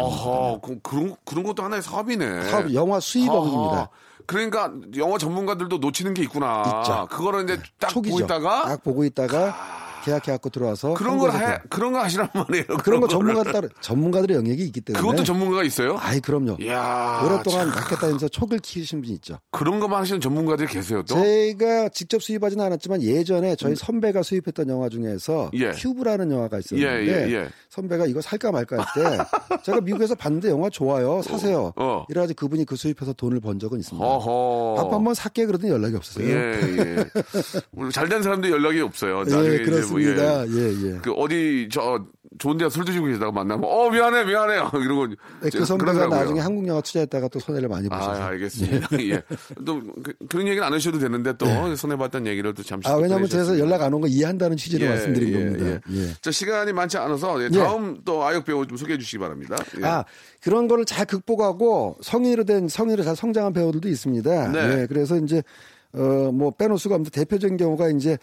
그, 0.62 0.80
그런 0.82 1.16
그런 1.26 1.44
것도 1.44 1.64
하나의 1.64 1.82
사업이네. 1.82 2.50
사업 2.50 2.74
영화 2.74 3.00
수입업입니다. 3.00 3.76
아하. 3.76 3.90
그러니까 4.26 4.72
영화 4.96 5.18
전문가들도 5.18 5.78
놓치는 5.78 6.14
게 6.14 6.24
있구나. 6.24 6.64
있죠. 6.82 7.08
그거를 7.12 7.44
이제 7.44 7.60
딱 7.78 7.90
초기죠. 7.90 8.16
보고 8.16 8.26
있다가 8.26 8.66
딱 8.66 8.84
보고 8.84 9.04
있다가 9.04 9.56
계약해갖고 10.04 10.50
들어와서 10.50 10.94
그런 10.94 11.18
걸 11.18 11.32
해, 11.34 11.58
그런 11.70 11.94
거 11.94 12.00
하시란 12.00 12.30
말이에요. 12.34 12.66
그런 12.84 13.00
거 13.02 13.08
거를. 13.08 13.10
전문가 13.10 13.52
따로 13.52 13.70
전문가들의 13.82 14.38
영역이 14.38 14.64
있기 14.66 14.82
때문에 14.82 15.02
그것도 15.02 15.24
전문가가 15.24 15.64
있어요? 15.64 15.98
아이 16.00 16.20
그럼요. 16.20 16.58
이야. 16.60 17.22
오랫동안 17.26 17.70
다니면서 17.72 18.28
촉을 18.28 18.60
키우신 18.60 19.02
분이 19.02 19.14
있죠. 19.16 19.40
그런 19.52 19.80
것만 19.80 20.02
하시는 20.02 20.20
전문가들이 20.20 20.68
계세요, 20.68 21.04
또? 21.08 21.16
제가 21.16 21.90
직접 21.90 22.22
수입하지는 22.22 22.64
않았지만 22.66 23.02
예전에 23.02 23.56
저희 23.56 23.76
선배가 23.76 24.24
수입했던 24.24 24.68
영화 24.70 24.90
중에서 24.90 25.52
예. 25.54 25.72
큐브라는 25.72 26.32
영화가 26.32 26.60
있었는데 26.60 27.08
예, 27.08 27.08
예, 27.08 27.34
예. 27.34 27.50
선배가 27.70 28.06
이거 28.08 28.22
살까 28.22 28.52
말까 28.52 28.78
할 28.78 28.86
때 28.94 29.18
제가 29.64 29.82
미국에서 29.82 30.16
봤는데 30.16 30.50
영화 30.50 30.70
좋아요 30.70 31.22
사세요 31.22 31.72
어. 31.76 32.06
이래가지고 32.10 32.38
그분이 32.46 32.66
그 32.66 32.76
수입해서 32.76 33.14
돈을 33.14 33.40
번 33.40 33.60
적은 33.60 33.80
있습니다 33.80 34.06
어허. 34.06 34.76
밥한번 34.84 35.14
살게 35.14 35.46
그러더니 35.46 35.72
연락이 35.72 35.96
없었어요 35.96 36.28
예, 36.28 36.34
예. 36.34 37.06
물론 37.72 37.92
잘된 37.92 38.22
사람들 38.24 38.50
연락이 38.52 38.82
없어요. 38.82 39.20
나중에 39.24 39.46
예, 39.46 39.58
그렇습니다 39.94 40.46
뭐, 40.46 40.48
예. 40.48 40.74
예, 40.74 40.94
예. 40.96 41.00
그 41.02 41.12
어디 41.14 41.68
저 41.72 42.04
좋은 42.40 42.58
데서 42.58 42.70
술 42.72 42.84
드시고 42.84 43.06
계시다가 43.06 43.32
만나면 43.32 43.64
어 43.70 43.92
미안해 43.92 44.24
미안해 44.26 44.56
이러고 44.84 45.08
그 45.40 45.48
이제 45.48 45.64
선배가. 45.64 46.08
나중에 46.08 46.40
한국 46.40 46.66
영화 46.68 46.82
투자했다가 46.82 47.28
또 47.28 47.38
손해를 47.40 47.70
많이 47.70 47.88
보셔서 47.88 48.10
아, 48.12 48.26
알겠습니다. 48.30 48.88
예. 49.04 49.22
또 49.64 49.80
그, 50.02 50.14
런 50.36 50.48
얘기는 50.48 50.64
안 50.64 50.74
하셔도 50.74 50.98
되는데 50.98 51.34
또 51.38 51.76
손해 51.76 51.96
봤던 51.96 52.26
얘기를 52.26 52.52
또 52.56 52.64
잠시 52.64 52.90
아또 52.90 53.02
왜냐하면. 53.04 53.30
그래서 53.30 53.58
연락 53.60 53.84
안 53.84 53.94
온 53.94 54.02
거 54.02 54.08
이해한다는 54.08 54.58
취지로 54.58 54.86
예, 54.86 54.90
말씀드린 54.90 55.30
예, 55.30 55.34
겁니다 55.46 55.66
예. 55.92 55.96
예. 55.96 56.14
자, 56.22 56.32
시간이 56.32 56.74
많지 56.74 56.98
않아서 56.98 57.42
예, 57.44 57.50
다음 57.50 58.00
또 58.04 58.24
아역 58.24 58.46
배우 58.46 58.66
좀 58.66 58.78
소개해 58.78 58.98
주시기 58.98 59.20
바랍니다. 59.20 59.56
예. 59.80 59.86
아, 59.86 60.04
그런 60.42 60.68
거를 60.68 60.86
잘 60.86 61.06
극복하고 61.06 61.98
성인으로 62.02 62.46
된, 62.46 62.68
성인으로 62.68 63.04
잘 63.04 63.16
성장한 63.16 63.54
배우들도 63.54 63.88
있습니다. 63.88 64.48
네. 64.52 64.82
예, 64.82 64.88
그래서 64.88 65.18
이제, 65.18 65.44
어, 65.94 66.32
뭐, 66.34 66.50
빼놓을 66.52 66.80
수가 66.80 66.96
없는데 66.96 67.12
대표적인 67.12 67.58
경우가 67.58 67.90
이제, 67.90 68.18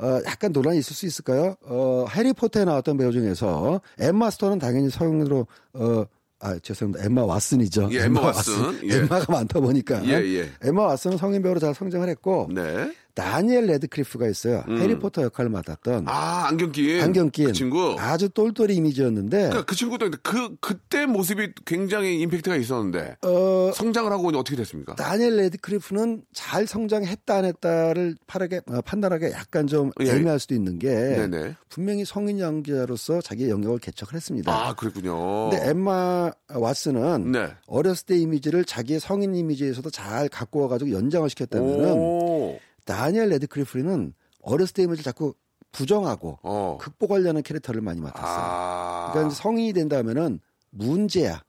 어, 0.00 0.20
약간 0.26 0.50
논란이 0.52 0.78
있을 0.78 0.96
수 0.96 1.06
있을까요? 1.06 1.56
어, 1.62 2.06
해리포터에 2.10 2.64
나왔던 2.64 2.96
배우 2.96 3.12
중에서 3.12 3.80
엠마 3.98 4.30
스톤은 4.30 4.58
당연히 4.58 4.88
성인으로, 4.88 5.46
어, 5.74 6.04
아, 6.38 6.58
죄송합니다. 6.58 7.04
엠마 7.04 7.22
왓슨이죠. 7.26 7.92
예, 7.92 8.04
엠마 8.04 8.32
왓슨. 8.32 8.90
예. 8.90 8.96
엠마가 9.00 9.30
많다 9.30 9.60
보니까. 9.60 10.02
예, 10.06 10.12
예. 10.12 10.50
엠마 10.62 10.88
왓슨은 10.94 11.18
성인 11.18 11.42
배우로 11.42 11.60
잘 11.60 11.74
성장을 11.74 12.08
했고, 12.08 12.48
네. 12.50 12.90
다니엘 13.14 13.66
레드크리프가 13.66 14.28
있어요. 14.28 14.64
해리포터 14.68 15.22
역할을 15.22 15.50
맡았던. 15.50 15.94
음. 16.00 16.08
아, 16.08 16.46
안경 16.48 16.72
낀. 16.72 17.00
안경 17.00 17.30
낀그 17.30 17.52
친구. 17.52 17.96
아주 17.98 18.28
똘똘이 18.28 18.74
이미지였는데 18.76 19.36
그러니까 19.36 19.64
그 19.64 19.74
친구도 19.74 20.10
그, 20.22 20.56
그때 20.60 21.06
모습이 21.06 21.52
굉장히 21.64 22.20
임팩트가 22.20 22.56
있었는데. 22.56 23.16
어, 23.22 23.70
성장을 23.74 24.10
하고 24.10 24.28
어떻게 24.28 24.56
됐습니까? 24.56 24.94
다니엘 24.94 25.36
레드크리프는 25.36 26.22
잘 26.32 26.66
성장했다 26.66 27.34
안 27.34 27.44
했다를 27.44 28.16
빠르게, 28.26 28.60
어, 28.66 28.80
판단하기 28.82 29.26
약간 29.32 29.66
좀 29.66 29.90
예. 30.00 30.10
애매할 30.10 30.38
수도 30.38 30.54
있는 30.54 30.78
게 30.78 30.90
네네. 30.90 31.56
분명히 31.68 32.04
성인 32.04 32.38
연기자로서 32.38 33.20
자기의 33.20 33.50
영역을 33.50 33.78
개척을 33.78 34.14
했습니다. 34.14 34.52
아, 34.52 34.74
그랬군요. 34.74 35.50
근데 35.50 35.68
엠마 35.68 36.30
왓슨은 36.48 37.30
네. 37.30 37.48
어렸을 37.66 38.06
때 38.06 38.16
이미지를 38.16 38.64
자기의 38.64 39.00
성인 39.00 39.34
이미지에서도 39.34 39.88
잘 39.90 40.28
갖고 40.28 40.60
와가지고 40.60 40.92
연장을 40.92 41.28
시켰다면은 41.30 41.92
오. 41.92 42.58
다니엘 42.94 43.28
레드크리프는 43.28 44.14
어렸을 44.42 44.74
때 44.74 44.82
이미지를 44.82 45.04
자꾸 45.04 45.34
부정하고 45.72 46.38
어. 46.42 46.78
극복하려는 46.80 47.42
캐릭터를 47.42 47.80
많이 47.80 48.00
맡았어요. 48.00 48.28
아. 48.28 49.10
그러니까 49.12 49.34
성인이 49.34 49.72
된다면은 49.72 50.40
문제야, 50.70 51.42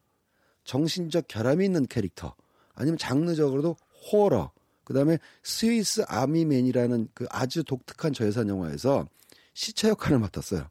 정신적 0.63 1.27
결함이 1.27 1.65
있는 1.65 1.85
캐릭터, 1.87 2.35
아니면 2.75 2.97
장르적으로도 2.97 3.75
호러, 4.11 4.51
그 4.83 4.93
다음에 4.93 5.17
스위스 5.43 6.03
아미맨이라는 6.07 7.09
그 7.13 7.25
아주 7.29 7.63
독특한 7.63 8.13
저예산 8.13 8.49
영화에서 8.49 9.07
시체 9.53 9.89
역할을 9.89 10.19
맡았어요. 10.19 10.67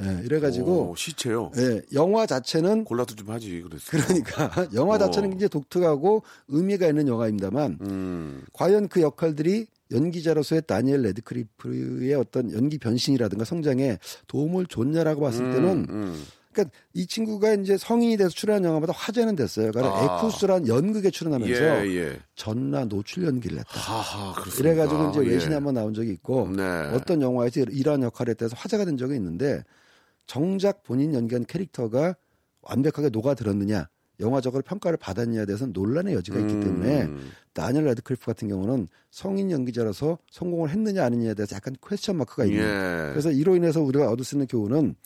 예, 0.00 0.22
이래가지고 0.24 0.90
오, 0.90 0.96
시체요. 0.96 1.50
예, 1.56 1.82
영화 1.92 2.26
자체는 2.26 2.84
골라도 2.84 3.14
좀 3.14 3.30
하지 3.30 3.60
그랬어. 3.62 3.90
그러니까 3.90 4.68
영화 4.74 4.98
자체는 4.98 5.28
어. 5.28 5.30
굉장히 5.30 5.48
독특하고 5.48 6.22
의미가 6.48 6.86
있는 6.86 7.08
영화입니다만 7.08 7.78
음. 7.82 8.44
과연 8.52 8.88
그 8.88 9.00
역할들이 9.00 9.66
연기자로서의 9.90 10.62
다니엘 10.66 11.02
레드크리프의 11.02 12.14
어떤 12.14 12.52
연기 12.52 12.78
변신이라든가 12.78 13.44
성장에 13.44 13.98
도움을 14.26 14.66
줬냐라고 14.66 15.22
봤을 15.22 15.50
때는 15.50 15.86
음. 15.88 16.24
그러니까 16.52 16.76
이 16.92 17.06
친구가 17.06 17.54
이제 17.54 17.76
성인이 17.76 18.16
돼서 18.16 18.30
출연한 18.30 18.64
영화보다 18.64 18.92
화제는 18.92 19.36
됐어요. 19.36 19.70
그러니까 19.70 19.96
아. 19.96 20.18
에쿠스란 20.18 20.66
연극에 20.66 21.10
출연하면서 21.10 21.86
예, 21.86 21.96
예. 21.96 22.18
전나 22.34 22.84
노출 22.84 23.24
연기를 23.24 23.58
했다. 23.58 23.70
하하, 23.70 24.32
그렇습니다. 24.32 24.68
이래가지고 24.68 25.10
이제 25.10 25.30
예. 25.30 25.34
외신에 25.34 25.54
한번 25.54 25.74
나온 25.74 25.94
적이 25.94 26.10
있고 26.12 26.48
네. 26.48 26.62
어떤 26.92 27.22
영화에서 27.22 27.60
이러한 27.60 28.02
역할에 28.02 28.34
대해서 28.34 28.56
화제가 28.56 28.84
된 28.84 28.96
적이 28.96 29.14
있는데 29.16 29.62
정작 30.28 30.84
본인 30.84 31.14
연기한 31.14 31.44
캐릭터가 31.44 32.14
완벽하게 32.62 33.08
녹아들었느냐 33.08 33.88
영화적으로 34.20 34.62
평가를 34.62 34.98
받았냐에 34.98 35.46
대해서는 35.46 35.72
논란의 35.72 36.14
여지가 36.14 36.38
있기 36.40 36.60
때문에 36.60 37.02
음. 37.02 37.30
다니엘 37.54 37.84
라드클리프 37.86 38.26
같은 38.26 38.48
경우는 38.48 38.88
성인 39.10 39.50
연기자라서 39.50 40.18
성공을 40.30 40.70
했느냐 40.70 41.04
아니냐에 41.04 41.34
대해서 41.34 41.56
약간 41.56 41.74
question 41.80 42.16
mark가 42.16 42.44
있는. 42.44 42.60
예. 42.60 43.10
그래서 43.10 43.30
이로 43.30 43.56
인해서 43.56 43.80
우리가 43.80 44.10
얻을 44.10 44.24
수 44.24 44.34
있는 44.34 44.46
교훈은 44.48 44.96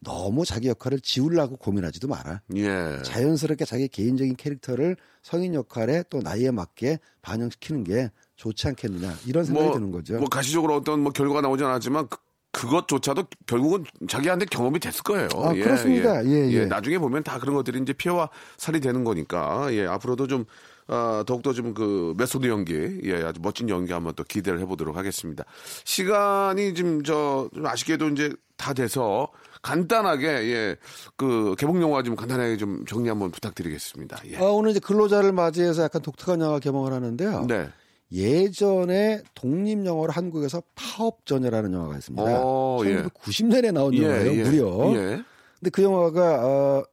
너무 0.00 0.44
자기 0.44 0.68
역할을 0.68 1.00
지우려고 1.00 1.56
고민하지도 1.56 2.08
마라. 2.08 2.42
예. 2.56 3.02
자연스럽게 3.02 3.64
자기 3.64 3.88
개인적인 3.88 4.36
캐릭터를 4.36 4.96
성인 5.22 5.54
역할에 5.54 6.04
또 6.08 6.20
나이에 6.20 6.52
맞게 6.52 7.00
반영시키는 7.22 7.84
게 7.84 8.10
좋지 8.36 8.68
않겠느냐 8.68 9.14
이런 9.26 9.44
생각이 9.44 9.72
드는 9.72 9.90
거죠. 9.90 10.18
뭐 10.18 10.28
가시적으로 10.28 10.76
어떤 10.76 11.00
뭐 11.00 11.12
결과가 11.12 11.40
나오진 11.40 11.66
않았지만 11.66 12.08
그, 12.54 12.66
그것조차도 12.66 13.24
결국은 13.46 13.84
자기한테 14.08 14.46
경험이 14.46 14.78
됐을 14.78 15.02
거예요. 15.02 15.28
아, 15.34 15.52
그렇습니다. 15.52 16.24
예, 16.24 16.50
예. 16.52 16.64
나중에 16.66 16.98
보면 16.98 17.22
다 17.22 17.38
그런 17.38 17.54
것들이 17.56 17.80
이제 17.82 17.92
피와 17.92 18.30
살이 18.56 18.80
되는 18.80 19.04
거니까 19.04 19.66
예, 19.72 19.86
앞으로도 19.86 20.28
좀 20.28 20.44
아, 20.86 21.24
더욱더 21.26 21.52
좀 21.52 21.74
그 21.74 22.14
메소드 22.16 22.46
연기, 22.46 23.00
예, 23.04 23.22
아주 23.24 23.40
멋진 23.42 23.68
연기 23.68 23.92
한번 23.92 24.14
또 24.14 24.22
기대를 24.22 24.60
해보도록 24.60 24.96
하겠습니다. 24.96 25.44
시간이 25.84 26.74
지금 26.74 27.02
저, 27.02 27.48
좀 27.52 27.66
아쉽게도 27.66 28.08
이제 28.10 28.32
다 28.56 28.72
돼서 28.72 29.28
간단하게, 29.62 30.26
예, 30.26 30.76
그 31.16 31.54
개봉 31.58 31.80
영화 31.82 32.02
좀 32.02 32.14
간단하게 32.14 32.58
좀 32.58 32.84
정리 32.86 33.08
한번 33.08 33.30
부탁드리겠습니다. 33.30 34.18
예. 34.28 34.36
아, 34.36 34.42
오늘 34.42 34.70
이제 34.70 34.78
근로자를 34.80 35.32
맞이해서 35.32 35.82
약간 35.82 36.02
독특한 36.02 36.40
영화 36.40 36.58
개봉을 36.58 36.92
하는데요. 36.92 37.46
네. 37.48 37.68
예전에 38.14 39.22
독립 39.34 39.84
영화로 39.84 40.12
한국에서 40.12 40.62
파업전야라는 40.76 41.72
영화가 41.72 41.98
있습니다. 41.98 42.22
어, 42.42 42.80
예. 42.84 43.02
1990년에 43.02 43.72
나온 43.72 43.96
영화예요, 43.96 44.32
예. 44.32 44.42
무려. 44.44 44.94
예. 44.94 45.22
근데 45.58 45.70
그 45.72 45.82
영화가 45.82 46.46
어, 46.46 46.84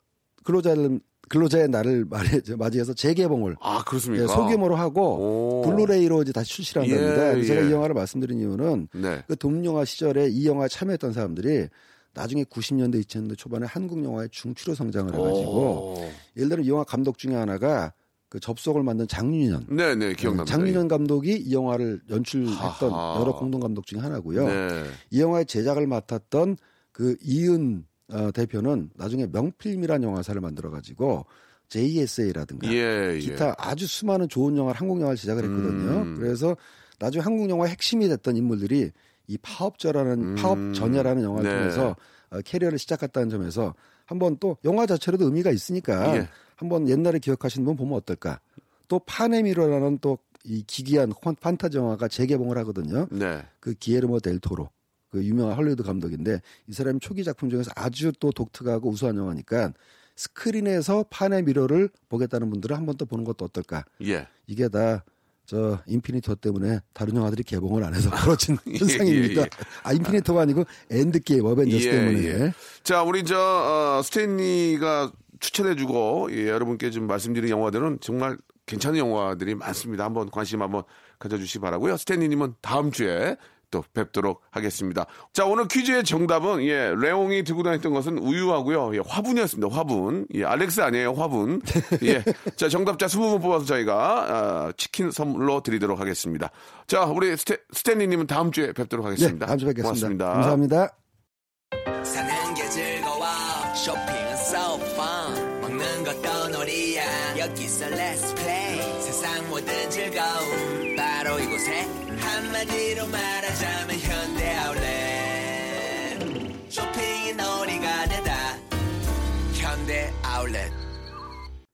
근로자를 0.44 1.00
근로자의 1.30 1.70
날을 1.70 2.06
맞이- 2.10 2.56
맞이해서 2.58 2.94
재개봉을 2.94 3.56
아, 3.62 3.84
그렇습니까? 3.86 4.24
예, 4.24 4.28
소규모로 4.28 4.76
하고 4.76 5.60
오. 5.60 5.62
블루레이로 5.62 6.24
이제 6.24 6.34
다시 6.34 6.56
출시를 6.56 6.86
예, 6.90 6.94
한답니다. 6.94 7.32
그래서 7.32 7.48
제가 7.48 7.64
예. 7.66 7.70
이 7.70 7.72
영화를 7.72 7.94
말씀드린 7.96 8.40
이유는 8.40 8.88
네. 8.96 9.24
그 9.28 9.38
독립영화 9.38 9.86
시절에 9.86 10.28
이 10.30 10.46
영화에 10.48 10.68
참여했던 10.68 11.14
사람들이 11.14 11.68
나중에 12.14 12.44
90년대, 12.44 13.02
2000년대 13.06 13.38
초반에 13.38 13.66
한국 13.66 14.04
영화의 14.04 14.28
중추로 14.32 14.76
성장을 14.76 15.14
해가지고 15.14 15.96
오. 15.96 16.10
예를 16.36 16.50
들어 16.50 16.62
이 16.64 16.68
영화 16.70 16.84
감독 16.84 17.18
중에 17.18 17.36
하나가 17.36 17.94
그 18.32 18.40
접속을 18.40 18.82
만든 18.82 19.10
장윤현. 19.10 19.66
네, 19.72 19.94
네, 19.94 20.14
기억납니다. 20.14 20.46
장윤현 20.56 20.88
감독이 20.88 21.36
이 21.36 21.54
영화를 21.54 22.00
연출했던 22.10 22.90
하하. 22.90 23.20
여러 23.20 23.34
공동 23.34 23.60
감독 23.60 23.86
중에 23.86 24.00
하나고요. 24.00 24.48
네. 24.48 24.86
이 25.10 25.20
영화의 25.20 25.46
제작을 25.46 25.86
맡았던 25.86 26.56
그 26.94 27.18
이은 27.22 27.84
어, 28.10 28.32
대표는 28.32 28.92
나중에 28.96 29.28
명필이라는 29.28 30.08
영화사를 30.08 30.40
만들어 30.40 30.72
가지고 30.72 31.26
JSA라든가 31.68 32.72
예, 32.72 33.16
예. 33.16 33.20
기타 33.20 33.54
아주 33.58 33.86
수많은 33.86 34.30
좋은 34.30 34.56
영화를 34.56 34.80
한국 34.80 35.02
영화를 35.02 35.18
제작을 35.18 35.44
했거든요. 35.44 36.02
음. 36.04 36.16
그래서 36.18 36.56
나중에 37.00 37.22
한국 37.22 37.50
영화의 37.50 37.72
핵심이 37.72 38.08
됐던 38.08 38.38
인물들이 38.38 38.92
이 39.28 39.38
파업자라는 39.42 40.24
음. 40.24 40.36
파업 40.36 40.74
전야라는 40.74 41.22
영화를 41.22 41.50
네. 41.50 41.58
통해서 41.58 41.98
어, 42.30 42.40
career를 42.40 42.80
시작했다는 42.80 43.30
점에서 43.30 43.74
한번 44.06 44.38
또 44.40 44.56
영화 44.64 44.86
자체로도 44.86 45.26
의미가 45.26 45.52
있으니까 45.52 46.16
예. 46.16 46.30
한번 46.62 46.88
옛날에 46.88 47.18
기억하시는 47.20 47.66
분 47.66 47.76
보면 47.76 47.96
어떨까? 47.98 48.40
또 48.88 49.00
판의 49.00 49.33
미로라는 49.33 50.00
또 50.00 50.18
이 50.44 50.64
기괴한 50.66 51.14
판- 51.22 51.36
판타지 51.36 51.78
영화가 51.78 52.08
재개봉을 52.08 52.58
하거든요. 52.58 53.08
네. 53.12 53.44
그 53.60 53.76
기예르모 53.76 54.22
델 54.22 54.40
토로 54.40 54.72
그 55.12 55.24
유명한 55.24 55.56
헐리우드 55.56 55.84
감독인데 55.84 56.42
이 56.66 56.74
사람이 56.74 57.00
초기 57.00 57.24
작품 57.24 57.52
중에서 57.52 57.70
아주 57.76 58.12
또 58.20 58.32
독특하고 58.32 58.90
우수한 58.90 59.18
영화니까 59.18 59.72
스크린에서 60.16 61.06
판의 61.12 61.44
미로를 61.44 61.90
보겠다는 62.10 62.50
분들은 62.50 62.76
한 62.76 62.88
번 62.88 62.98
더 62.98 63.06
보는 63.06 63.24
것도 63.24 63.46
어떨까? 63.46 63.86
예. 64.04 64.28
이게 64.48 64.68
다 64.68 65.04
저 65.46 65.80
인피니티 65.86 66.36
때문에 66.36 66.80
다른 66.94 67.16
영화들이 67.18 67.44
개봉을 67.44 67.84
안 67.84 67.94
해서 67.94 68.10
벌어진 68.10 68.58
현상입니다. 68.66 69.42
예, 69.42 69.46
예. 69.46 69.50
아 69.84 69.92
인피니티가 69.92 70.42
아니고 70.42 70.64
엔드게임 70.90 71.44
어벤져스 71.46 71.88
예, 71.88 71.92
때문에. 71.92 72.24
예. 72.26 72.54
자, 72.84 73.04
우리 73.04 73.26
저 73.26 73.38
어, 73.38 74.02
스탠리가 74.02 75.12
추천해주고 75.42 76.30
예, 76.32 76.48
여러분께 76.48 76.92
좀 76.92 77.08
말씀드린 77.08 77.50
영화들은 77.50 78.00
정말 78.00 78.38
괜찮은 78.66 79.00
영화들이 79.00 79.56
많습니다. 79.56 80.06
한번 80.06 80.30
관심 80.32 80.62
한번 80.62 80.84
가져주시기 81.20 81.60
바라고요. 81.60 81.98
스탠리님은 81.98 82.56
다음 82.62 82.92
주에 82.92 83.36
또 83.72 83.84
뵙도록 83.94 84.42
하겠습니다. 84.52 85.06
자, 85.34 85.46
오늘 85.46 85.68
퀴즈의 85.68 86.04
정답은 86.04 86.62
예, 86.64 86.94
레옹이 86.96 87.44
들고 87.44 87.64
다녔던 87.64 87.94
것은 87.94 88.18
우유하고요. 88.18 88.96
예, 88.96 89.02
화분이었습니다. 89.06 89.74
화분. 89.76 90.28
예, 90.36 90.44
알렉스 90.44 90.82
아니에요. 90.82 91.14
화분. 91.14 91.62
예. 92.04 92.24
자, 92.58 92.68
정답자 92.68 93.08
20분 93.08 93.42
뽑아서 93.42 93.66
저희가 93.66 93.96
아, 93.96 94.72
치킨 94.76 95.10
선물로 95.10 95.62
드리도록 95.64 96.00
하겠습니다. 96.00 96.52
자, 96.86 97.06
우리 97.06 97.36
스탠, 97.38 97.58
스탠리님은 97.72 98.28
다음 98.28 98.52
주에 98.52 98.74
뵙도록 98.74 99.06
예, 99.06 99.12
하겠습니다. 99.12 99.46
다음 99.46 99.58
주에 99.58 99.70
뵙겠습니다. 99.70 99.90
고맙습니다. 99.90 100.34
감사합니다. 100.34 101.01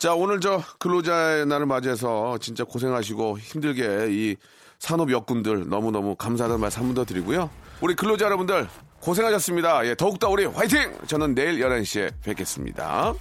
자, 0.00 0.14
오늘 0.14 0.40
저 0.40 0.62
근로자의 0.78 1.44
날을 1.44 1.66
맞이해서 1.66 2.38
진짜 2.38 2.64
고생하시고 2.64 3.38
힘들게 3.38 4.06
이 4.08 4.36
산업 4.78 5.10
역군들 5.12 5.68
너무너무 5.68 6.16
감사하다는 6.16 6.58
말씀 6.58 6.80
한 6.80 6.88
번 6.88 6.94
더 6.94 7.04
드리고요. 7.04 7.50
우리 7.82 7.94
근로자 7.94 8.24
여러분들 8.24 8.66
고생하셨습니다. 9.00 9.86
예, 9.86 9.94
더욱더 9.94 10.30
우리 10.30 10.46
화이팅! 10.46 10.90
저는 11.06 11.34
내일 11.34 11.58
11시에 11.60 12.12
뵙겠습니다. 12.22 13.12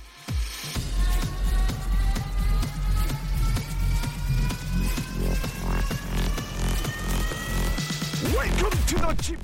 Welcome 8.34 8.86
to 8.88 8.98
the 9.00 9.16
Chip 9.22 9.40